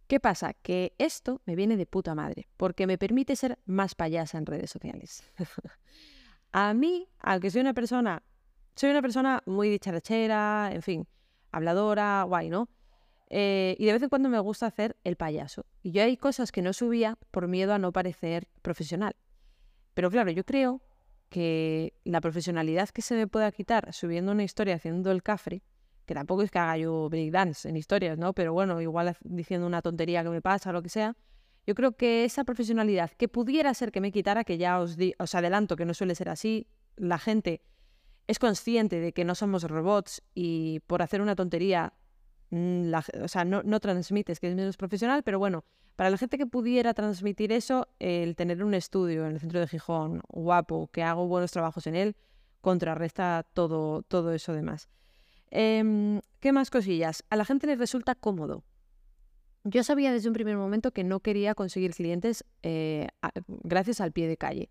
¿Qué 0.08 0.20
pasa? 0.20 0.54
Que 0.54 0.94
esto 0.98 1.42
me 1.46 1.56
viene 1.56 1.78
de 1.78 1.86
puta 1.86 2.13
madre, 2.16 2.50
porque 2.58 2.86
me 2.88 2.98
permite 2.98 3.36
ser 3.36 3.60
más 3.66 3.96
payasa 3.96 4.38
en 4.38 4.46
redes 4.46 4.70
sociales. 4.70 5.24
a 6.52 6.74
mí, 6.74 7.08
aunque 7.20 7.50
soy 7.50 7.62
una 7.62 7.74
persona 7.74 8.22
soy 8.75 8.90
una 8.90 9.02
persona 9.02 9.44
muy 9.46 9.70
dicharachera, 9.70 10.72
en 10.74 10.82
fin, 10.82 11.08
habladora, 11.53 12.24
guay, 12.24 12.50
¿no? 12.50 12.67
Eh, 13.29 13.75
y 13.79 13.86
de 13.86 13.93
vez 13.93 14.03
en 14.03 14.10
cuando 14.10 14.29
me 14.29 14.39
gusta 14.39 14.67
hacer 14.67 14.98
el 15.03 15.15
payaso. 15.15 15.65
Y 15.81 15.91
yo 15.91 16.03
hay 16.03 16.17
cosas 16.17 16.51
que 16.51 16.62
no 16.62 16.74
subía 16.74 17.17
por 17.31 17.48
miedo 17.48 17.74
a 17.74 17.79
no 17.79 17.91
parecer 17.91 18.48
profesional. 18.62 19.15
Pero 19.93 20.12
claro, 20.12 20.31
yo 20.31 20.43
creo 20.43 20.81
que 21.29 21.93
la 22.03 22.22
profesionalidad 22.22 22.89
que 22.89 23.01
se 23.01 23.15
me 23.15 23.27
pueda 23.27 23.51
quitar 23.51 23.91
subiendo 23.93 24.31
una 24.31 24.43
historia 24.43 24.75
haciendo 24.75 25.12
el 25.12 25.24
cafre, 25.24 25.63
que 26.05 26.13
tampoco 26.13 26.43
es 26.43 26.51
que 26.51 26.60
haga 26.60 26.77
yo 26.77 27.10
breakdance 27.10 27.67
en 27.67 27.75
historias, 27.75 28.17
¿no? 28.17 28.33
Pero 28.33 28.53
bueno, 28.53 28.81
igual 28.81 29.15
diciendo 29.22 29.65
una 29.65 29.81
tontería 29.81 30.22
que 30.24 30.29
me 30.29 30.41
pasa 30.41 30.69
o 30.69 30.74
lo 30.74 30.83
que 30.83 30.89
sea, 30.89 31.15
yo 31.65 31.75
creo 31.75 31.93
que 31.93 32.25
esa 32.25 32.43
profesionalidad 32.43 33.12
que 33.12 33.27
pudiera 33.29 33.74
ser 33.74 33.91
que 33.91 34.01
me 34.01 34.12
quitara, 34.12 34.43
que 34.43 34.57
ya 34.57 34.79
os, 34.79 34.98
di 34.98 35.13
os 35.17 35.33
adelanto 35.33 35.75
que 35.75 35.86
no 35.86 35.93
suele 35.93 36.13
ser 36.13 36.29
así, 36.29 36.67
la 36.98 37.17
gente 37.17 37.62
es 38.27 38.39
consciente 38.39 39.00
de 39.00 39.13
que 39.13 39.25
no 39.25 39.36
somos 39.36 39.63
robots 39.63 40.22
y 40.34 40.80
por 40.88 41.01
hacer 41.01 41.22
una 41.22 41.36
tontería, 41.36 41.94
mm, 42.50 42.94
o 43.24 43.27
sea, 43.27 43.46
no, 43.46 43.63
no, 43.63 43.80
transmites 43.80 44.39
que 44.39 44.53
menos 44.53 44.77
profesional, 44.77 45.24
pero 45.24 45.39
bueno, 45.39 45.65
para 45.96 46.10
la 46.10 46.18
gente 46.18 46.38
que 46.38 46.46
pudiera 46.46 46.94
transmitir 46.94 47.51
eso, 47.51 47.88
el 48.00 48.36
tener 48.36 48.63
un 48.63 48.74
estudio 48.74 49.25
en 49.25 49.34
el 49.34 49.39
centro 49.39 49.60
de 49.60 49.68
Gijón 49.68 50.22
guapo, 50.30 50.89
que 50.92 51.03
hago 51.03 51.27
buenos 51.27 51.51
trabajos 51.51 51.86
en 51.88 51.96
él, 51.96 52.15
contrarresta 52.62 53.46
todo, 53.53 54.03
todo 54.03 54.34
eso 54.34 54.53
demás. 54.53 54.89
Eh, 55.51 56.20
¿Qué 56.39 56.51
más 56.51 56.72
cosillas? 56.72 57.24
A 57.30 57.36
la 57.36 57.46
gente 57.46 57.68
le 57.68 57.75
resulta 57.75 58.15
cómodo. 58.15 58.63
Yo 59.65 59.84
sabía 59.84 60.12
desde 60.12 60.27
un 60.27 60.34
primer 60.34 60.58
momento 60.58 60.92
que 60.92 61.03
no 61.03 61.22
quería 61.22 61.56
conseguir 61.56 61.94
clientes 61.94 62.44
eh, 62.63 63.08
gracias 63.48 64.01
al 64.01 64.12
pie 64.12 64.27
de 64.27 64.36
calle. 64.36 64.70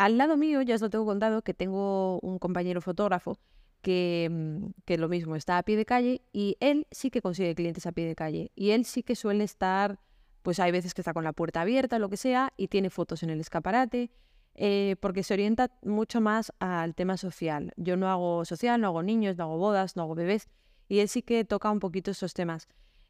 Al 0.00 0.16
lado 0.16 0.38
mío, 0.38 0.62
ya 0.62 0.76
os 0.76 0.80
lo 0.80 0.88
tengo 0.88 1.04
contado, 1.04 1.42
que 1.42 1.52
tengo 1.52 2.20
un 2.20 2.38
compañero 2.38 2.80
fotógrafo 2.80 3.38
que, 3.82 4.30
mm, 4.30 4.70
que, 4.86 4.96
lo 4.96 5.10
mismo 5.10 5.36
está 5.36 5.58
a 5.58 5.62
pie 5.62 5.76
de 5.76 5.84
calle 5.84 6.22
y 6.32 6.56
él 6.60 6.86
sí 6.90 7.10
que 7.10 7.20
consigue 7.20 7.54
clientes 7.54 7.84
a 7.84 7.92
pie 7.92 8.06
de 8.06 8.14
calle 8.14 8.50
y 8.54 8.70
él 8.70 8.86
sí 8.86 9.02
que 9.02 9.14
suele 9.14 9.44
estar, 9.44 9.98
pues 10.40 10.58
hay 10.58 10.72
veces 10.72 10.94
que 10.94 11.02
está 11.02 11.12
con 11.12 11.22
la 11.22 11.34
puerta 11.34 11.60
abierta, 11.60 11.98
lo 11.98 12.08
que 12.08 12.16
sea, 12.16 12.54
y 12.56 12.68
tiene 12.68 12.88
fotos 12.88 13.22
en 13.22 13.28
el 13.28 13.40
escaparate, 13.40 14.10
eh, 14.54 14.96
porque 15.00 15.22
se 15.22 15.34
orienta 15.34 15.70
mucho 15.82 16.22
más 16.22 16.50
al 16.60 16.94
tema 16.94 17.18
social. 17.18 17.74
Yo 17.76 17.98
no 17.98 18.08
hago 18.08 18.46
social, 18.46 18.80
no 18.80 18.86
hago 18.86 19.02
niños, 19.02 19.36
no 19.36 19.44
hago 19.44 19.58
bodas, 19.58 19.96
no 19.96 20.02
hago 20.04 20.14
bebés, 20.14 20.48
y 20.88 21.00
él 21.00 21.10
sí 21.10 21.20
que 21.20 21.44
toca 21.44 21.70
un 21.70 21.78
poquito 21.78 22.10
esos 22.10 22.32
temas. 22.32 22.68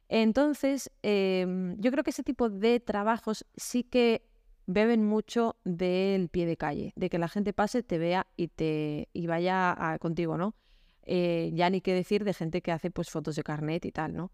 Entonces, 0.09 0.91
em, 1.03 1.77
yo 1.79 1.93
creo 1.93 2.03
que 2.03 2.11
ese 2.11 2.25
tipo 2.25 2.51
de 2.51 2.81
trabajos 2.81 3.47
sí 3.55 3.85
que 3.85 4.29
beben 4.73 5.05
mucho 5.05 5.57
del 5.65 6.29
pie 6.29 6.47
de 6.47 6.57
calle, 6.57 6.93
de 6.95 7.11
que 7.11 7.19
la 7.19 7.29
gente 7.29 7.53
pase, 7.53 7.83
te 7.83 7.99
vea 7.99 8.27
y 8.37 8.49
te 8.49 9.09
y 9.13 9.27
vaya 9.27 9.99
contigo, 10.01 10.37
¿no? 10.37 10.55
Eh, 11.03 11.51
ya 11.55 11.71
ni 11.71 11.81
qué 11.81 11.93
decir 11.93 12.25
de 12.25 12.35
gente 12.35 12.63
que 12.63 12.71
hace 12.71 12.91
pues 12.91 13.11
fotos 13.11 13.35
de 13.35 13.43
carnet 13.43 13.85
y 13.85 13.91
tal, 13.91 14.15
¿no? 14.15 14.31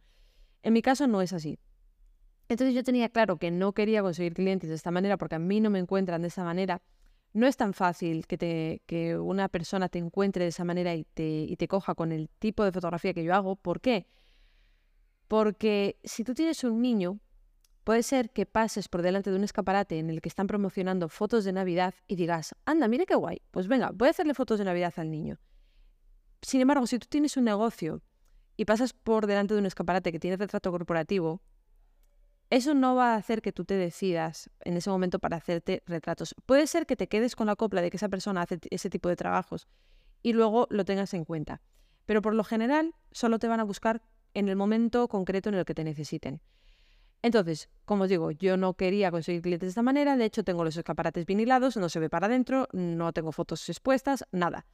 En 0.63 0.75
mi 0.75 0.83
caso 0.83 1.07
no 1.07 1.23
es 1.23 1.33
así. 1.33 1.59
Entonces 2.49 2.75
yo 2.75 2.83
tenía 2.83 3.09
claro 3.09 3.39
que 3.39 3.51
no 3.51 3.73
quería 3.73 4.03
conseguir 4.03 4.35
clientes 4.35 4.69
de 4.69 4.77
esta 4.77 4.91
manera 4.91 5.17
porque 5.17 5.37
a 5.37 5.39
mí 5.39 5.61
no 5.61 5.71
me 5.71 5.79
encuentran 5.79 6.21
de 6.21 6.29
esa 6.29 6.45
manera. 6.45 6.83
No 7.33 7.47
es 7.47 7.57
tan 7.57 7.73
fácil 7.73 8.27
que, 8.27 8.37
te, 8.37 8.83
que 8.87 9.19
una 9.19 9.49
persona 9.49 9.89
te 9.89 9.99
encuentre 9.99 10.45
de 10.45 10.51
esa 10.51 10.65
manera 10.65 10.95
y 10.95 11.05
te, 11.05 11.47
y 11.49 11.57
te 11.57 11.67
coja 11.67 11.95
con 11.95 12.13
el 12.13 12.29
tipo 12.29 12.63
de 12.63 12.73
fotografía 12.73 13.15
que 13.15 13.25
yo 13.25 13.35
hago. 13.35 13.57
¿Por 13.57 13.81
qué? 13.81 14.07
Porque 15.29 15.99
si 16.05 16.25
tú 16.25 16.35
tienes 16.35 16.63
un 16.63 16.81
niño, 16.81 17.21
Puede 17.87 18.03
ser 18.03 18.31
que 18.31 18.47
pases 18.47 18.89
por 18.89 19.03
delante 19.03 19.31
de 19.31 19.37
un 19.37 19.45
escaparate 19.45 20.01
en 20.01 20.11
el 20.11 20.21
que 20.21 20.29
están 20.29 20.49
promocionando 20.49 21.09
fotos 21.09 21.45
de 21.45 21.53
Navidad 21.53 21.95
y 22.09 22.17
digas, 22.17 22.57
anda, 22.65 22.89
mire 22.89 23.07
qué 23.07 23.15
guay, 23.15 23.43
pues 23.53 23.69
venga, 23.69 23.93
voy 23.95 24.09
a 24.09 24.11
hacerle 24.11 24.35
fotos 24.35 24.59
de 24.59 24.65
Navidad 24.65 24.93
al 24.97 25.09
niño. 25.09 25.39
Sin 26.43 26.61
embargo, 26.61 26.89
si 26.89 26.99
tú 26.99 27.07
tienes 27.09 27.37
un 27.37 27.45
negocio 27.45 28.03
y 28.57 28.65
pasas 28.65 28.93
por 28.93 29.29
delante 29.29 29.55
de 29.55 29.61
un 29.61 29.67
escaparate 29.67 30.11
que 30.11 30.19
tiene 30.19 30.37
retrato 30.37 30.73
corporativo, 30.73 31.41
eso 32.51 32.75
no 32.75 32.97
va 32.97 33.13
a 33.13 33.19
hacer 33.19 33.41
que 33.41 33.53
tú 33.53 33.65
te 33.65 33.75
decidas 33.75 34.51
en 34.65 34.77
ese 34.77 34.91
momento 34.91 35.21
para 35.21 35.37
hacerte 35.37 35.85
retratos. 35.87 36.35
Puede 36.45 36.67
ser 36.67 36.87
que 36.87 36.97
te 36.97 37.07
quedes 37.07 37.37
con 37.37 37.47
la 37.47 37.55
copla 37.55 37.83
de 37.83 37.91
que 37.93 37.99
esa 37.99 38.09
persona 38.09 38.43
hace 38.43 38.59
ese 38.69 38.91
tipo 38.91 39.09
de 39.09 39.15
trabajos 39.15 39.69
y 40.25 40.33
luego 40.33 40.67
lo 40.71 40.85
tengas 40.85 41.15
en 41.15 41.25
cuenta. 41.25 41.63
Pero 42.05 42.21
por 42.21 42.35
lo 42.35 42.43
general 42.43 42.97
solo 43.13 43.39
te 43.39 43.47
van 43.47 43.61
a 43.61 43.65
buscar 43.65 44.03
en 44.35 44.49
el 44.49 44.57
momento 44.57 45.07
concreto 45.07 45.51
en 45.51 45.55
el 45.55 45.65
que 45.65 45.75
te 45.75 45.85
necesiten. 45.85 46.41
Entonces, 47.23 47.69
como 47.85 48.05
os 48.05 48.09
digo, 48.09 48.31
yo 48.31 48.57
no 48.57 48.75
quería 48.75 49.11
conseguir 49.11 49.43
clientes 49.43 49.67
de 49.67 49.71
esta 49.71 49.83
manera, 49.83 50.17
de 50.17 50.25
hecho 50.25 50.45
tengo 50.45 50.65
los 50.65 50.77
escaparates 50.77 51.27
vinilados, 51.27 51.77
no 51.77 51.89
se 51.89 52.01
ve 52.01 52.11
para 52.11 52.27
adentro, 52.27 52.69
no 52.73 53.13
tengo 53.13 53.33
fotos 53.33 53.69
expuestas, 53.69 54.25
nada. 54.33 54.67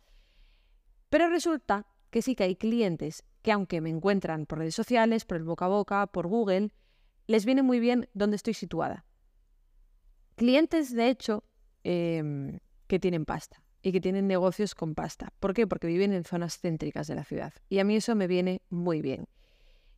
Pero 1.09 1.29
resulta 1.29 1.87
que 2.11 2.23
sí 2.23 2.35
que 2.35 2.45
hay 2.45 2.57
clientes 2.57 3.25
que 3.43 3.53
aunque 3.53 3.81
me 3.81 3.91
encuentran 3.91 4.47
por 4.47 4.59
redes 4.59 4.75
sociales, 4.75 5.25
por 5.25 5.37
el 5.37 5.45
boca 5.45 5.65
a 5.65 5.69
boca, 5.69 6.07
por 6.07 6.27
Google, 6.27 6.73
les 7.27 7.45
viene 7.45 7.63
muy 7.63 7.81
bien 7.81 8.09
dónde 8.15 8.37
estoy 8.37 8.55
situada. 8.55 9.05
Clientes, 10.37 10.95
de 10.95 11.09
hecho, 11.09 11.45
em, 11.85 12.61
que 12.87 12.99
tienen 12.99 13.25
pasta 13.25 13.63
y 13.83 13.93
que 13.93 14.01
tienen 14.01 14.27
negocios 14.27 14.75
con 14.75 14.95
pasta. 14.95 15.33
¿Por 15.41 15.55
qué? 15.55 15.67
Porque 15.67 15.87
viven 15.87 16.13
en 16.13 16.25
zonas 16.25 16.59
céntricas 16.59 17.07
de 17.07 17.15
la 17.15 17.25
ciudad. 17.25 17.53
Y 17.69 17.79
a 17.79 17.85
mí 17.85 17.97
eso 17.97 18.15
me 18.15 18.27
viene 18.27 18.63
muy 18.71 19.03
bien. 19.03 19.27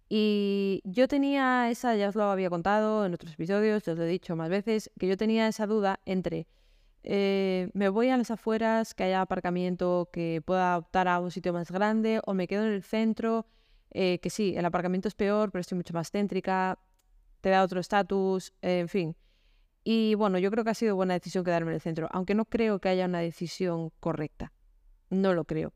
Y 0.09 0.83
yo 0.85 1.09
tenía 1.09 1.71
esa, 1.71 1.97
ya 1.97 2.09
os 2.09 2.15
lo 2.15 2.25
había 2.25 2.51
contado 2.51 3.07
en 3.07 3.15
otros 3.15 3.33
episodios, 3.33 3.89
os 3.89 3.99
lo 3.99 4.05
he 4.05 4.09
dicho 4.09 4.37
más 4.37 4.51
veces, 4.51 4.91
que 4.99 5.09
yo 5.09 5.17
tenía 5.17 5.49
esa 5.49 5.67
duda 5.67 6.01
entre 6.05 6.47
eh, 7.07 7.69
me 7.75 7.91
voy 7.91 8.09
a 8.09 8.17
las 8.17 8.31
afueras, 8.31 8.95
que 8.95 9.05
haya 9.05 9.21
aparcamiento, 9.21 10.09
que 10.11 10.43
pueda 10.45 10.79
optar 10.79 11.07
a 11.07 11.21
un 11.21 11.31
sitio 11.31 11.53
más 11.53 11.71
grande, 11.71 12.21
o 12.25 12.33
me 12.33 12.49
quedo 12.49 12.65
en 12.65 12.73
el 12.73 12.83
centro, 12.83 13.47
eh, 13.91 14.19
que 14.21 14.31
sí, 14.31 14.55
el 14.57 14.65
aparcamiento 14.65 15.09
es 15.09 15.15
peor, 15.15 15.53
pero 15.53 15.61
estoy 15.61 15.77
mucho 15.77 15.93
más 15.95 16.11
céntrica. 16.11 16.79
te 17.43 17.51
da 17.51 17.63
otro 17.63 17.81
estatus, 17.81 18.55
en 18.63 18.89
fin. 18.89 19.17
Y 19.85 20.15
bueno, 20.15 20.39
yo 20.39 20.51
creo 20.51 20.65
que 20.65 20.71
ha 20.71 20.75
sido 20.75 20.97
buena 20.97 21.15
decisión 21.15 21.45
quedarme 21.45 21.73
en 21.73 21.75
el 21.75 21.81
centro, 21.83 22.09
aunque 22.13 22.35
no 22.35 22.47
creo 22.47 22.81
que 22.81 22.89
haya 22.89 23.05
una 23.05 23.21
decisión 23.21 23.91
correcta. 24.01 24.53
No 25.11 25.35
lo 25.35 25.45
creo. 25.45 25.75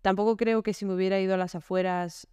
Tampoco 0.00 0.36
creo 0.38 0.62
que 0.62 0.72
si 0.72 0.86
me 0.86 0.94
hubiera 0.94 1.20
ido 1.20 1.34
a 1.34 1.36
las 1.36 1.54
afueras 1.54 2.26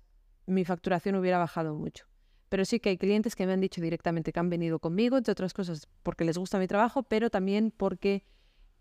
mi 0.51 0.65
facturación 0.65 1.15
hubiera 1.15 1.37
bajado 1.37 1.73
mucho. 1.75 2.05
Pero 2.49 2.65
sí 2.65 2.79
que 2.79 2.89
hay 2.89 2.97
clientes 2.97 3.35
que 3.35 3.45
me 3.45 3.53
han 3.53 3.61
dicho 3.61 3.81
directamente 3.81 4.33
que 4.33 4.39
han 4.39 4.49
venido 4.49 4.79
conmigo, 4.79 5.17
entre 5.17 5.31
otras 5.31 5.53
cosas 5.53 5.87
porque 6.03 6.25
les 6.25 6.37
gusta 6.37 6.59
mi 6.59 6.67
trabajo, 6.67 7.03
pero 7.03 7.29
también 7.29 7.71
porque 7.75 8.25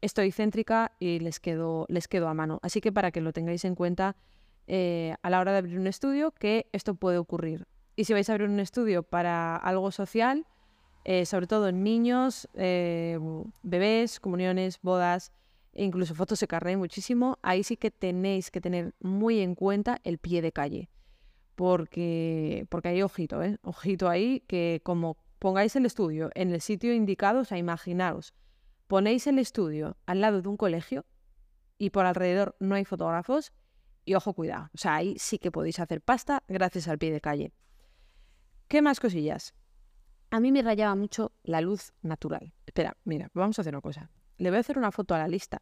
estoy 0.01 0.33
céntrica 0.33 0.93
y 0.99 1.21
les 1.21 1.39
quedo, 1.41 1.87
les 1.89 2.09
quedo 2.09 2.29
a 2.29 2.35
mano. 2.35 2.59
Así 2.63 2.81
que 2.81 2.91
para 2.91 3.13
que 3.13 3.21
lo 3.21 3.33
tengáis 3.33 3.65
en 3.65 3.75
cuenta 3.75 4.17
eh, 4.67 5.15
a 5.23 5.31
la 5.31 5.41
hora 5.41 5.53
de 5.53 5.59
abrir 5.59 5.79
un 5.79 5.87
estudio, 5.87 6.33
que 6.33 6.69
esto 6.73 6.95
puede 6.95 7.19
ocurrir. 7.19 7.67
Y 7.97 8.05
si 8.05 8.13
vais 8.13 8.29
a 8.29 8.33
abrir 8.33 8.49
un 8.49 8.61
estudio 8.61 9.03
para 9.03 9.57
algo 9.57 9.91
social, 9.91 10.47
eh, 11.05 11.27
sobre 11.27 11.47
todo 11.47 11.69
en 11.69 11.83
niños, 11.83 12.49
eh, 12.55 13.19
bebés, 13.63 14.21
comuniones, 14.21 14.81
bodas, 14.83 15.33
e 15.73 15.85
incluso 15.85 16.15
fotos 16.15 16.41
de 16.41 16.47
carnet 16.47 16.77
muchísimo, 16.77 17.39
ahí 17.43 17.63
sí 17.63 17.77
que 17.77 17.91
tenéis 17.91 18.51
que 18.51 18.61
tener 18.61 18.95
muy 19.01 19.41
en 19.41 19.55
cuenta 19.55 20.01
el 20.05 20.19
pie 20.19 20.43
de 20.43 20.53
calle. 20.53 20.89
Porque, 21.61 22.67
porque 22.71 22.89
hay 22.89 23.03
ojito, 23.03 23.43
¿eh? 23.43 23.59
Ojito 23.61 24.09
ahí 24.09 24.41
que 24.49 24.81
como 24.83 25.19
pongáis 25.39 25.77
el 25.77 25.85
estudio 25.85 26.31
en 26.35 26.55
el 26.55 26.63
sitio 26.63 26.95
indicado, 26.95 27.41
o 27.41 27.45
sea, 27.45 27.59
imaginaros, 27.59 28.33
ponéis 28.87 29.27
el 29.27 29.39
estudio 29.39 29.99
al 30.07 30.23
lado 30.23 30.41
de 30.41 30.49
un 30.49 30.57
colegio 30.57 31.05
y 31.77 31.91
por 31.91 32.07
alrededor 32.07 32.57
no 32.61 32.77
hay 32.77 32.87
fotógrafos, 32.87 33.53
y 34.07 34.15
ojo, 34.15 34.33
cuidado. 34.33 34.71
O 34.75 34.79
sea, 34.79 34.95
ahí 34.95 35.17
sí 35.19 35.39
que 35.39 35.51
podéis 35.51 35.81
hacer 35.81 36.01
pasta 36.01 36.43
gracias 36.49 36.89
al 36.89 36.97
pie 36.97 37.13
de 37.13 37.21
calle. 37.21 37.53
¿Qué 38.67 38.81
más 38.81 38.99
cosillas? 38.99 39.53
A 40.31 40.41
mí 40.41 40.53
me 40.53 40.63
rayaba 40.63 40.95
mucho 40.95 41.33
la 41.43 41.61
luz 41.61 41.93
natural. 42.01 42.55
Espera, 42.65 42.97
mira, 43.05 43.29
vamos 43.35 43.59
a 43.59 43.61
hacer 43.61 43.75
una 43.75 43.83
cosa. 43.83 44.11
Le 44.39 44.49
voy 44.49 44.57
a 44.57 44.61
hacer 44.61 44.79
una 44.79 44.93
foto 44.93 45.15
a 45.15 45.19
la 45.19 45.29
lista 45.29 45.61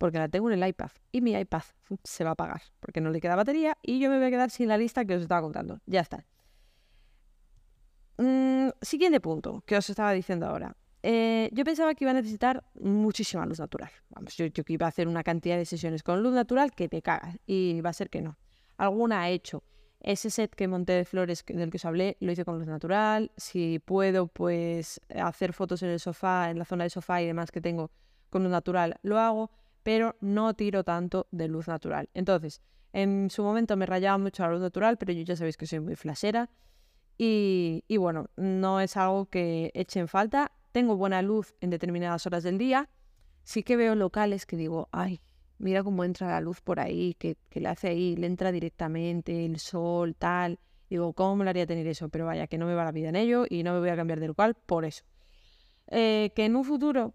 porque 0.00 0.18
la 0.18 0.28
tengo 0.30 0.50
en 0.50 0.60
el 0.60 0.66
iPad 0.66 0.90
y 1.12 1.20
mi 1.20 1.32
iPad 1.32 1.62
se 2.02 2.24
va 2.24 2.30
a 2.30 2.32
apagar 2.32 2.62
porque 2.80 3.02
no 3.02 3.10
le 3.10 3.20
queda 3.20 3.36
batería 3.36 3.76
y 3.82 4.00
yo 4.00 4.08
me 4.08 4.16
voy 4.16 4.28
a 4.28 4.30
quedar 4.30 4.50
sin 4.50 4.66
la 4.66 4.78
lista 4.78 5.04
que 5.04 5.14
os 5.14 5.22
estaba 5.22 5.42
contando. 5.42 5.78
Ya 5.84 6.00
está. 6.00 6.24
Mm, 8.16 8.70
siguiente 8.80 9.20
punto 9.20 9.62
que 9.66 9.76
os 9.76 9.90
estaba 9.90 10.12
diciendo 10.12 10.46
ahora. 10.46 10.74
Eh, 11.02 11.50
yo 11.52 11.64
pensaba 11.64 11.94
que 11.94 12.04
iba 12.04 12.12
a 12.12 12.14
necesitar 12.14 12.64
muchísima 12.74 13.44
luz 13.44 13.58
natural. 13.58 13.90
Vamos, 14.08 14.34
yo, 14.36 14.46
iba 14.46 14.86
a 14.86 14.88
hacer 14.88 15.06
una 15.06 15.22
cantidad 15.22 15.58
de 15.58 15.66
sesiones 15.66 16.02
con 16.02 16.22
luz 16.22 16.32
natural 16.32 16.72
que 16.72 16.88
te 16.88 17.02
cagas 17.02 17.36
y 17.46 17.82
va 17.82 17.90
a 17.90 17.92
ser 17.92 18.08
que 18.08 18.22
no. 18.22 18.38
Alguna 18.78 19.28
he 19.28 19.34
hecho. 19.34 19.62
Ese 20.00 20.30
set 20.30 20.54
que 20.54 20.66
monté 20.66 20.94
de 20.94 21.04
flores 21.04 21.44
del 21.46 21.70
que 21.70 21.76
os 21.76 21.84
hablé 21.84 22.16
lo 22.20 22.32
hice 22.32 22.46
con 22.46 22.58
luz 22.58 22.66
natural. 22.66 23.32
Si 23.36 23.80
puedo, 23.80 24.28
pues 24.28 24.98
hacer 25.14 25.52
fotos 25.52 25.82
en 25.82 25.90
el 25.90 26.00
sofá, 26.00 26.50
en 26.50 26.58
la 26.58 26.64
zona 26.64 26.84
de 26.84 26.90
sofá 26.90 27.20
y 27.20 27.26
demás 27.26 27.50
que 27.50 27.60
tengo 27.60 27.90
con 28.30 28.44
luz 28.44 28.52
natural, 28.52 28.96
lo 29.02 29.18
hago, 29.18 29.50
pero 29.82 30.16
no 30.20 30.54
tiro 30.54 30.84
tanto 30.84 31.26
de 31.30 31.48
luz 31.48 31.68
natural. 31.68 32.08
Entonces, 32.14 32.60
en 32.92 33.30
su 33.30 33.42
momento 33.42 33.76
me 33.76 33.86
rayaba 33.86 34.18
mucho 34.18 34.42
la 34.42 34.52
luz 34.52 34.60
natural, 34.60 34.98
pero 34.98 35.12
yo 35.12 35.22
ya 35.22 35.36
sabéis 35.36 35.56
que 35.56 35.66
soy 35.66 35.80
muy 35.80 35.96
flashera. 35.96 36.50
Y, 37.22 37.84
bueno, 37.98 38.30
no 38.36 38.80
es 38.80 38.96
algo 38.96 39.26
que 39.26 39.70
eche 39.74 40.00
en 40.00 40.08
falta 40.08 40.52
tengo 40.72 40.96
buena 40.96 41.22
luz 41.22 41.54
en 41.60 41.70
determinadas 41.70 42.26
horas 42.26 42.42
del 42.42 42.58
día, 42.58 42.88
sí 43.42 43.62
que 43.62 43.76
veo 43.76 43.94
locales 43.94 44.46
que 44.46 44.56
digo, 44.56 44.88
ay, 44.92 45.20
mira 45.58 45.82
cómo 45.82 46.04
entra 46.04 46.28
la 46.28 46.40
luz 46.40 46.60
por 46.60 46.80
ahí, 46.80 47.14
que, 47.14 47.36
le 47.52 47.68
hace 47.68 47.88
ahí, 47.88 48.16
le 48.16 48.26
entra 48.26 48.52
directamente 48.52 49.44
el 49.44 49.58
sol, 49.58 50.14
tal. 50.14 50.58
Digo, 50.88 51.12
¿cómo 51.12 51.36
me 51.36 51.44
lo 51.44 51.50
haría 51.50 51.66
tener 51.66 51.86
eso? 51.86 52.08
Pero 52.08 52.26
vaya, 52.26 52.46
que 52.46 52.58
no 52.58 52.66
me 52.66 52.74
va 52.74 52.84
la 52.84 52.92
vida 52.92 53.08
en 53.08 53.16
ello 53.16 53.46
y 53.48 53.62
no 53.62 53.72
me 53.72 53.80
voy 53.80 53.90
a 53.90 53.96
cambiar 53.96 54.20
de 54.20 54.28
local 54.28 54.54
por 54.54 54.84
eso. 54.84 55.04
Eh, 55.88 56.32
que 56.34 56.44
en 56.44 56.56
un 56.56 56.64
futuro 56.64 57.14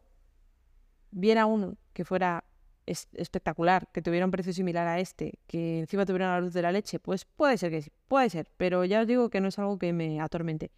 viera 1.12 1.46
uno 1.46 1.78
que 1.94 2.06
fuera 2.06 2.44
espectacular, 2.86 3.90
que 3.92 4.02
tuviera 4.02 4.26
un 4.26 4.32
precio 4.32 4.54
similar 4.54 4.88
a 4.88 5.00
este, 5.00 5.40
que 5.48 5.80
encima 5.80 6.06
tuviera 6.06 6.28
la 6.34 6.42
luz 6.42 6.54
de 6.54 6.62
la 6.62 6.72
leche, 6.72 7.00
pues 7.00 7.26
puede 7.26 7.58
ser 7.58 7.72
que 7.72 7.82
sí, 7.82 7.92
puede 8.08 8.30
ser, 8.30 8.52
pero 8.58 8.86
ya 8.86 9.02
os 9.02 9.08
digo 9.08 9.30
que 9.30 9.42
no 9.42 9.48
es 9.48 9.60
algo 9.60 9.78
que 9.78 9.94
me 9.94 10.22
atormente. 10.22 10.72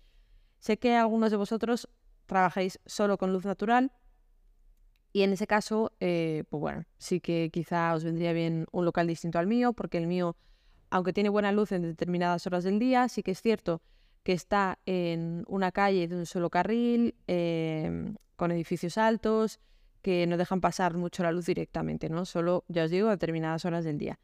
Sé 0.60 0.78
que 0.78 0.96
algunos 0.96 1.32
de 1.32 1.38
vosotros 1.38 1.90
trabajéis 2.26 2.80
solo 2.86 3.18
con 3.18 3.34
luz 3.34 3.46
natural. 3.46 3.92
Y 5.14 5.24
en 5.24 5.34
ese 5.34 5.48
caso, 5.48 5.94
eh, 6.00 6.44
pues 6.50 6.62
bueno, 6.62 6.84
sí 6.98 7.20
que 7.20 7.50
quizá 7.52 7.94
os 7.94 8.04
vendría 8.04 8.34
bien 8.34 8.68
un 8.72 8.86
local 8.86 9.08
distinto 9.08 9.40
al 9.40 9.48
mío, 9.48 9.74
porque 9.74 9.98
el 9.98 10.06
mío, 10.06 10.36
aunque 10.90 11.14
tiene 11.14 11.30
buena 11.30 11.52
luz 11.52 11.72
en 11.72 11.82
determinadas 11.82 12.46
horas 12.46 12.64
del 12.64 12.78
día, 12.78 13.08
sí 13.10 13.24
que 13.24 13.32
es 13.32 13.42
cierto 13.42 13.82
que 14.24 14.34
está 14.34 14.78
en 14.86 15.46
una 15.48 15.72
calle 15.72 16.08
de 16.08 16.16
un 16.18 16.26
solo 16.26 16.50
carril, 16.50 17.16
em, 17.28 18.16
con 18.36 18.52
edificios 18.52 18.98
altos, 18.98 19.60
que 20.02 20.28
no 20.28 20.38
dejan 20.38 20.62
pasar 20.62 20.96
mucho 20.96 21.24
la 21.24 21.32
luz 21.32 21.46
directamente, 21.46 22.10
¿no? 22.10 22.26
Solo, 22.26 22.64
ya 22.68 22.84
os 22.84 22.92
digo, 22.92 23.08
a 23.08 23.12
determinadas 23.12 23.66
horas 23.66 23.86
del 23.86 23.98
día. 23.98 24.20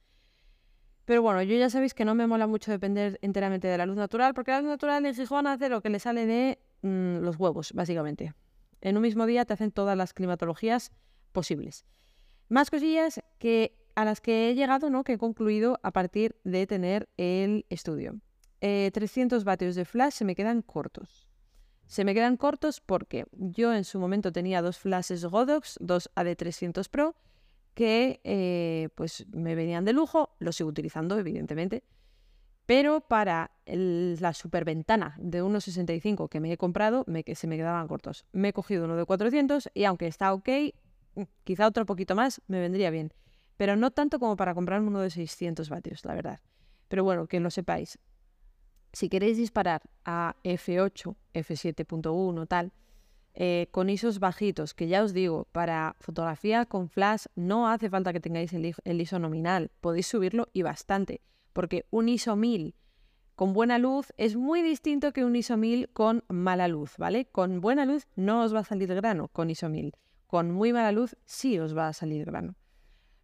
Pero 1.06 1.22
bueno, 1.22 1.42
yo 1.42 1.56
ya 1.58 1.70
sabéis 1.70 1.94
que 1.94 2.06
no 2.06 2.16
me 2.16 2.28
mola 2.28 2.48
mucho 2.48 2.72
depender 2.72 3.20
enteramente 3.22 3.68
de 3.68 3.78
la 3.78 3.86
luz 3.86 3.98
natural, 3.98 4.34
porque 4.34 4.52
la 4.52 4.62
luz 4.62 4.70
natural 4.70 5.06
en 5.06 5.14
Gijón 5.14 5.48
hace 5.48 5.68
lo 5.68 5.82
que 5.82 5.90
le 5.90 6.00
sale 6.00 6.26
de 6.26 6.60
Mm, 6.84 7.20
los 7.24 7.38
huevos, 7.38 7.72
básicamente. 7.74 8.34
En 8.82 8.98
un 8.98 9.02
mismo 9.02 9.26
día 9.26 9.46
te 9.46 9.54
hacen 9.54 9.72
todas 9.72 9.98
las 9.98 10.14
climatologías 10.14 10.92
posibles. 11.32 11.86
Más 12.50 12.70
cosillas 12.70 13.22
que 13.40 13.80
a 13.96 14.04
las 14.04 14.20
que 14.20 14.50
he 14.50 14.56
llegado, 14.56 14.90
¿no? 14.90 15.04
que 15.06 15.14
he 15.14 15.18
concluido 15.18 15.80
a 15.82 15.92
partir 15.92 16.36
de 16.44 16.68
tener 16.68 17.10
el 17.16 17.66
estudio. 17.70 18.20
300 18.60 19.42
eh, 19.42 19.46
vatios 19.46 19.76
de 19.76 19.86
flash 19.86 20.14
se 20.14 20.26
me 20.26 20.36
quedan 20.36 20.62
cortos. 20.62 21.28
Se 21.94 22.06
me 22.06 22.16
quedan 22.16 22.38
cortos 22.38 22.82
porque 22.82 23.28
yo 23.34 23.72
en 23.72 23.84
su 23.84 24.00
momento 24.00 24.32
tenía 24.32 24.64
dos 24.64 24.80
flashes 24.80 25.26
Godox, 25.26 25.78
dos 25.80 26.10
AD300 26.16 26.90
Pro, 26.90 27.16
que 27.76 28.20
eh, 28.24 28.90
pues 28.96 29.28
me 29.32 29.54
venían 29.54 29.86
de 29.86 29.94
lujo, 29.94 30.36
los 30.40 30.56
sigo 30.56 30.72
utilizando 30.72 31.20
evidentemente, 31.20 31.84
pero 32.66 33.02
para 33.02 33.52
la 33.68 34.34
superventana 34.34 35.16
de 35.20 35.44
1,65 35.44 36.30
que 36.30 36.40
me 36.40 36.52
he 36.52 36.58
comprado, 36.58 37.04
me, 37.06 37.24
se 37.36 37.46
me 37.46 37.58
quedaban 37.58 37.88
cortos. 37.88 38.26
Me 38.32 38.48
he 38.48 38.54
cogido 38.54 38.86
uno 38.86 38.96
de 38.96 39.06
400 39.06 39.70
y 39.76 39.84
aunque 39.84 40.08
está 40.08 40.34
ok, 40.34 40.50
mm, 41.14 41.22
quizá 41.44 41.68
otro 41.68 41.86
poquito 41.86 42.16
más 42.16 42.42
me 42.48 42.60
vendría 42.60 42.90
bien. 42.90 43.14
Pero 43.56 43.76
no 43.76 43.92
tanto 43.92 44.18
como 44.18 44.36
para 44.36 44.56
comprarme 44.56 44.88
uno 44.88 45.02
de 45.02 45.12
600 45.12 45.70
vatios, 45.70 46.04
la 46.06 46.16
verdad. 46.16 46.40
Pero 46.88 47.04
bueno, 47.04 47.28
que 47.28 47.40
lo 47.40 47.52
sepáis. 47.52 48.00
Si 48.94 49.10
queréis 49.10 49.38
disparar 49.38 49.82
a 50.06 50.36
F8, 50.44 51.16
F7.1, 51.34 52.48
tal, 52.48 52.72
eh, 53.34 53.68
con 53.72 53.90
ISOs 53.90 54.20
bajitos, 54.20 54.74
que 54.74 54.88
ya 54.88 55.04
os 55.04 55.14
digo, 55.14 55.48
para 55.52 55.96
fotografía 56.00 56.66
con 56.66 56.88
flash 56.88 57.26
no 57.36 57.68
hace 57.68 57.90
falta 57.90 58.14
que 58.14 58.20
tengáis 58.20 58.54
el 58.54 59.02
ISO 59.02 59.20
nominal, 59.20 59.72
podéis 59.82 60.08
subirlo 60.08 60.48
y 60.54 60.62
bastante 60.62 61.22
porque 61.54 61.86
un 61.92 62.10
ISO 62.10 62.36
1000 62.36 62.76
con 63.36 63.54
buena 63.54 63.80
luz 63.80 64.14
es 64.18 64.36
muy 64.36 64.62
distinto 64.62 65.12
que 65.14 65.24
un 65.24 65.36
ISO 65.36 65.58
1000 65.58 65.90
con 65.90 66.24
mala 66.28 66.68
luz, 66.68 66.98
¿vale? 66.98 67.26
Con 67.26 67.62
buena 67.62 67.86
luz 67.86 68.08
no 68.16 68.44
os 68.44 68.54
va 68.54 68.60
a 68.60 68.64
salir 68.64 68.94
grano 68.94 69.30
con 69.30 69.50
ISO 69.50 69.70
1000. 69.70 69.96
Con 70.28 70.52
muy 70.52 70.74
mala 70.74 70.92
luz 70.92 71.16
sí 71.26 71.58
os 71.58 71.76
va 71.76 71.88
a 71.88 71.94
salir 71.94 72.26
grano. 72.26 72.56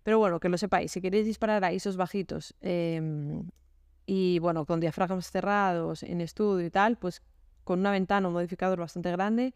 Pero 0.04 0.18
bueno, 0.18 0.40
que 0.40 0.50
lo 0.50 0.58
sepáis, 0.58 0.92
si 0.92 1.02
queréis 1.02 1.26
disparar 1.26 1.64
a 1.64 1.74
ISOs 1.74 1.98
bajitos 1.98 2.56
em, 2.62 3.50
y 4.12 4.40
bueno, 4.40 4.66
con 4.66 4.80
diafragmas 4.80 5.30
cerrados 5.30 6.02
en 6.02 6.20
estudio 6.20 6.66
y 6.66 6.72
tal, 6.72 6.98
pues 6.98 7.22
con 7.64 7.82
una 7.82 7.92
ventana, 7.92 8.28
un 8.28 8.34
modificador 8.34 8.80
bastante 8.80 9.12
grande, 9.12 9.54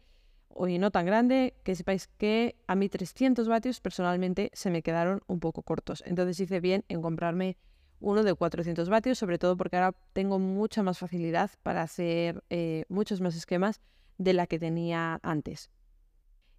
o 0.48 0.68
no 0.68 0.92
tan 0.92 1.06
grande, 1.06 1.54
que 1.64 1.74
sepáis 1.74 2.06
que 2.06 2.54
a 2.68 2.76
mí 2.76 2.88
300 2.88 3.48
vatios 3.48 3.80
personalmente 3.80 4.52
se 4.52 4.70
me 4.70 4.84
quedaron 4.84 5.22
un 5.26 5.40
poco 5.40 5.62
cortos. 5.62 6.04
Entonces 6.06 6.38
hice 6.38 6.60
bien 6.60 6.84
en 6.86 7.02
comprarme 7.02 7.56
uno 7.98 8.22
de 8.22 8.32
400 8.32 8.88
vatios, 8.88 9.18
sobre 9.18 9.38
todo 9.38 9.56
porque 9.56 9.74
ahora 9.74 9.96
tengo 10.12 10.38
mucha 10.38 10.84
más 10.84 10.98
facilidad 10.98 11.50
para 11.64 11.82
hacer 11.82 12.44
eh, 12.48 12.84
muchos 12.88 13.20
más 13.20 13.34
esquemas 13.34 13.80
de 14.18 14.34
la 14.34 14.46
que 14.46 14.60
tenía 14.60 15.18
antes. 15.24 15.68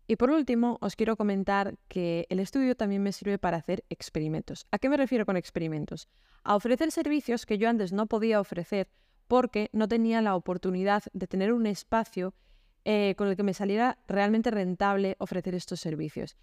Y 0.08 0.18
por 0.18 0.30
último, 0.30 0.78
os 0.82 0.96
quiero 0.96 1.18
comentar 1.18 1.78
que 1.88 2.28
el 2.30 2.40
estudio 2.40 2.76
también 2.76 3.02
me 3.02 3.12
sirve 3.12 3.38
para 3.38 3.58
hacer 3.58 3.84
experimentos. 3.90 4.68
¿A 4.72 4.78
qué 4.78 4.90
me 4.90 4.98
refiero 4.98 5.26
con 5.26 5.38
experimentos? 5.38 6.08
A 6.44 6.56
ofrecer 6.56 6.92
servicios 6.92 7.46
que 7.46 7.58
yo 7.58 7.70
antes 7.70 7.92
no 7.92 8.06
podía 8.06 8.40
ofrecer 8.40 8.88
porque 9.28 9.70
no 9.74 9.88
tenía 9.88 10.22
la 10.22 10.36
oportunidad 10.36 11.04
de 11.14 11.28
tener 11.28 11.52
un 11.52 11.66
espacio 11.66 12.36
eh, 12.84 13.16
con 13.18 13.28
el 13.28 13.36
que 13.36 13.44
me 13.44 13.56
saliera 13.56 13.98
realmente 14.08 14.52
rentable 14.52 15.16
ofrecer 15.20 15.56
estos 15.56 15.80
servicios 15.80 16.38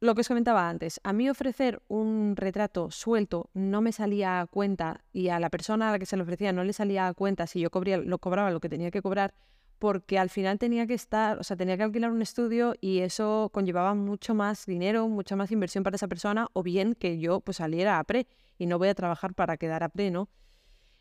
lo 0.00 0.14
que 0.14 0.20
os 0.20 0.28
comentaba 0.28 0.68
antes, 0.68 1.00
a 1.04 1.12
mí 1.12 1.28
ofrecer 1.30 1.82
un 1.88 2.34
retrato 2.36 2.90
suelto 2.90 3.50
no 3.54 3.80
me 3.80 3.92
salía 3.92 4.40
a 4.40 4.46
cuenta 4.46 5.04
y 5.12 5.28
a 5.28 5.40
la 5.40 5.48
persona 5.48 5.88
a 5.88 5.92
la 5.92 5.98
que 5.98 6.06
se 6.06 6.16
lo 6.16 6.24
ofrecía 6.24 6.52
no 6.52 6.64
le 6.64 6.72
salía 6.72 7.06
a 7.06 7.14
cuenta 7.14 7.46
si 7.46 7.60
yo 7.60 7.70
lo 7.72 8.18
cobraba 8.18 8.50
lo 8.50 8.60
que 8.60 8.68
tenía 8.68 8.90
que 8.90 9.00
cobrar, 9.00 9.34
porque 9.78 10.18
al 10.18 10.30
final 10.30 10.58
tenía 10.58 10.86
que 10.86 10.94
estar, 10.94 11.38
o 11.38 11.44
sea, 11.44 11.56
tenía 11.56 11.76
que 11.76 11.82
alquilar 11.82 12.10
un 12.10 12.22
estudio 12.22 12.74
y 12.80 13.00
eso 13.00 13.50
conllevaba 13.52 13.94
mucho 13.94 14.34
más 14.34 14.66
dinero, 14.66 15.08
mucha 15.08 15.36
más 15.36 15.52
inversión 15.52 15.84
para 15.84 15.96
esa 15.96 16.08
persona, 16.08 16.48
o 16.52 16.62
bien 16.62 16.94
que 16.94 17.18
yo 17.18 17.40
pues 17.40 17.58
saliera 17.58 17.98
a 17.98 18.04
pre 18.04 18.26
y 18.58 18.66
no 18.66 18.78
voy 18.78 18.88
a 18.88 18.94
trabajar 18.94 19.34
para 19.34 19.56
quedar 19.56 19.82
a 19.82 19.88
pre, 19.88 20.10
¿no? 20.10 20.28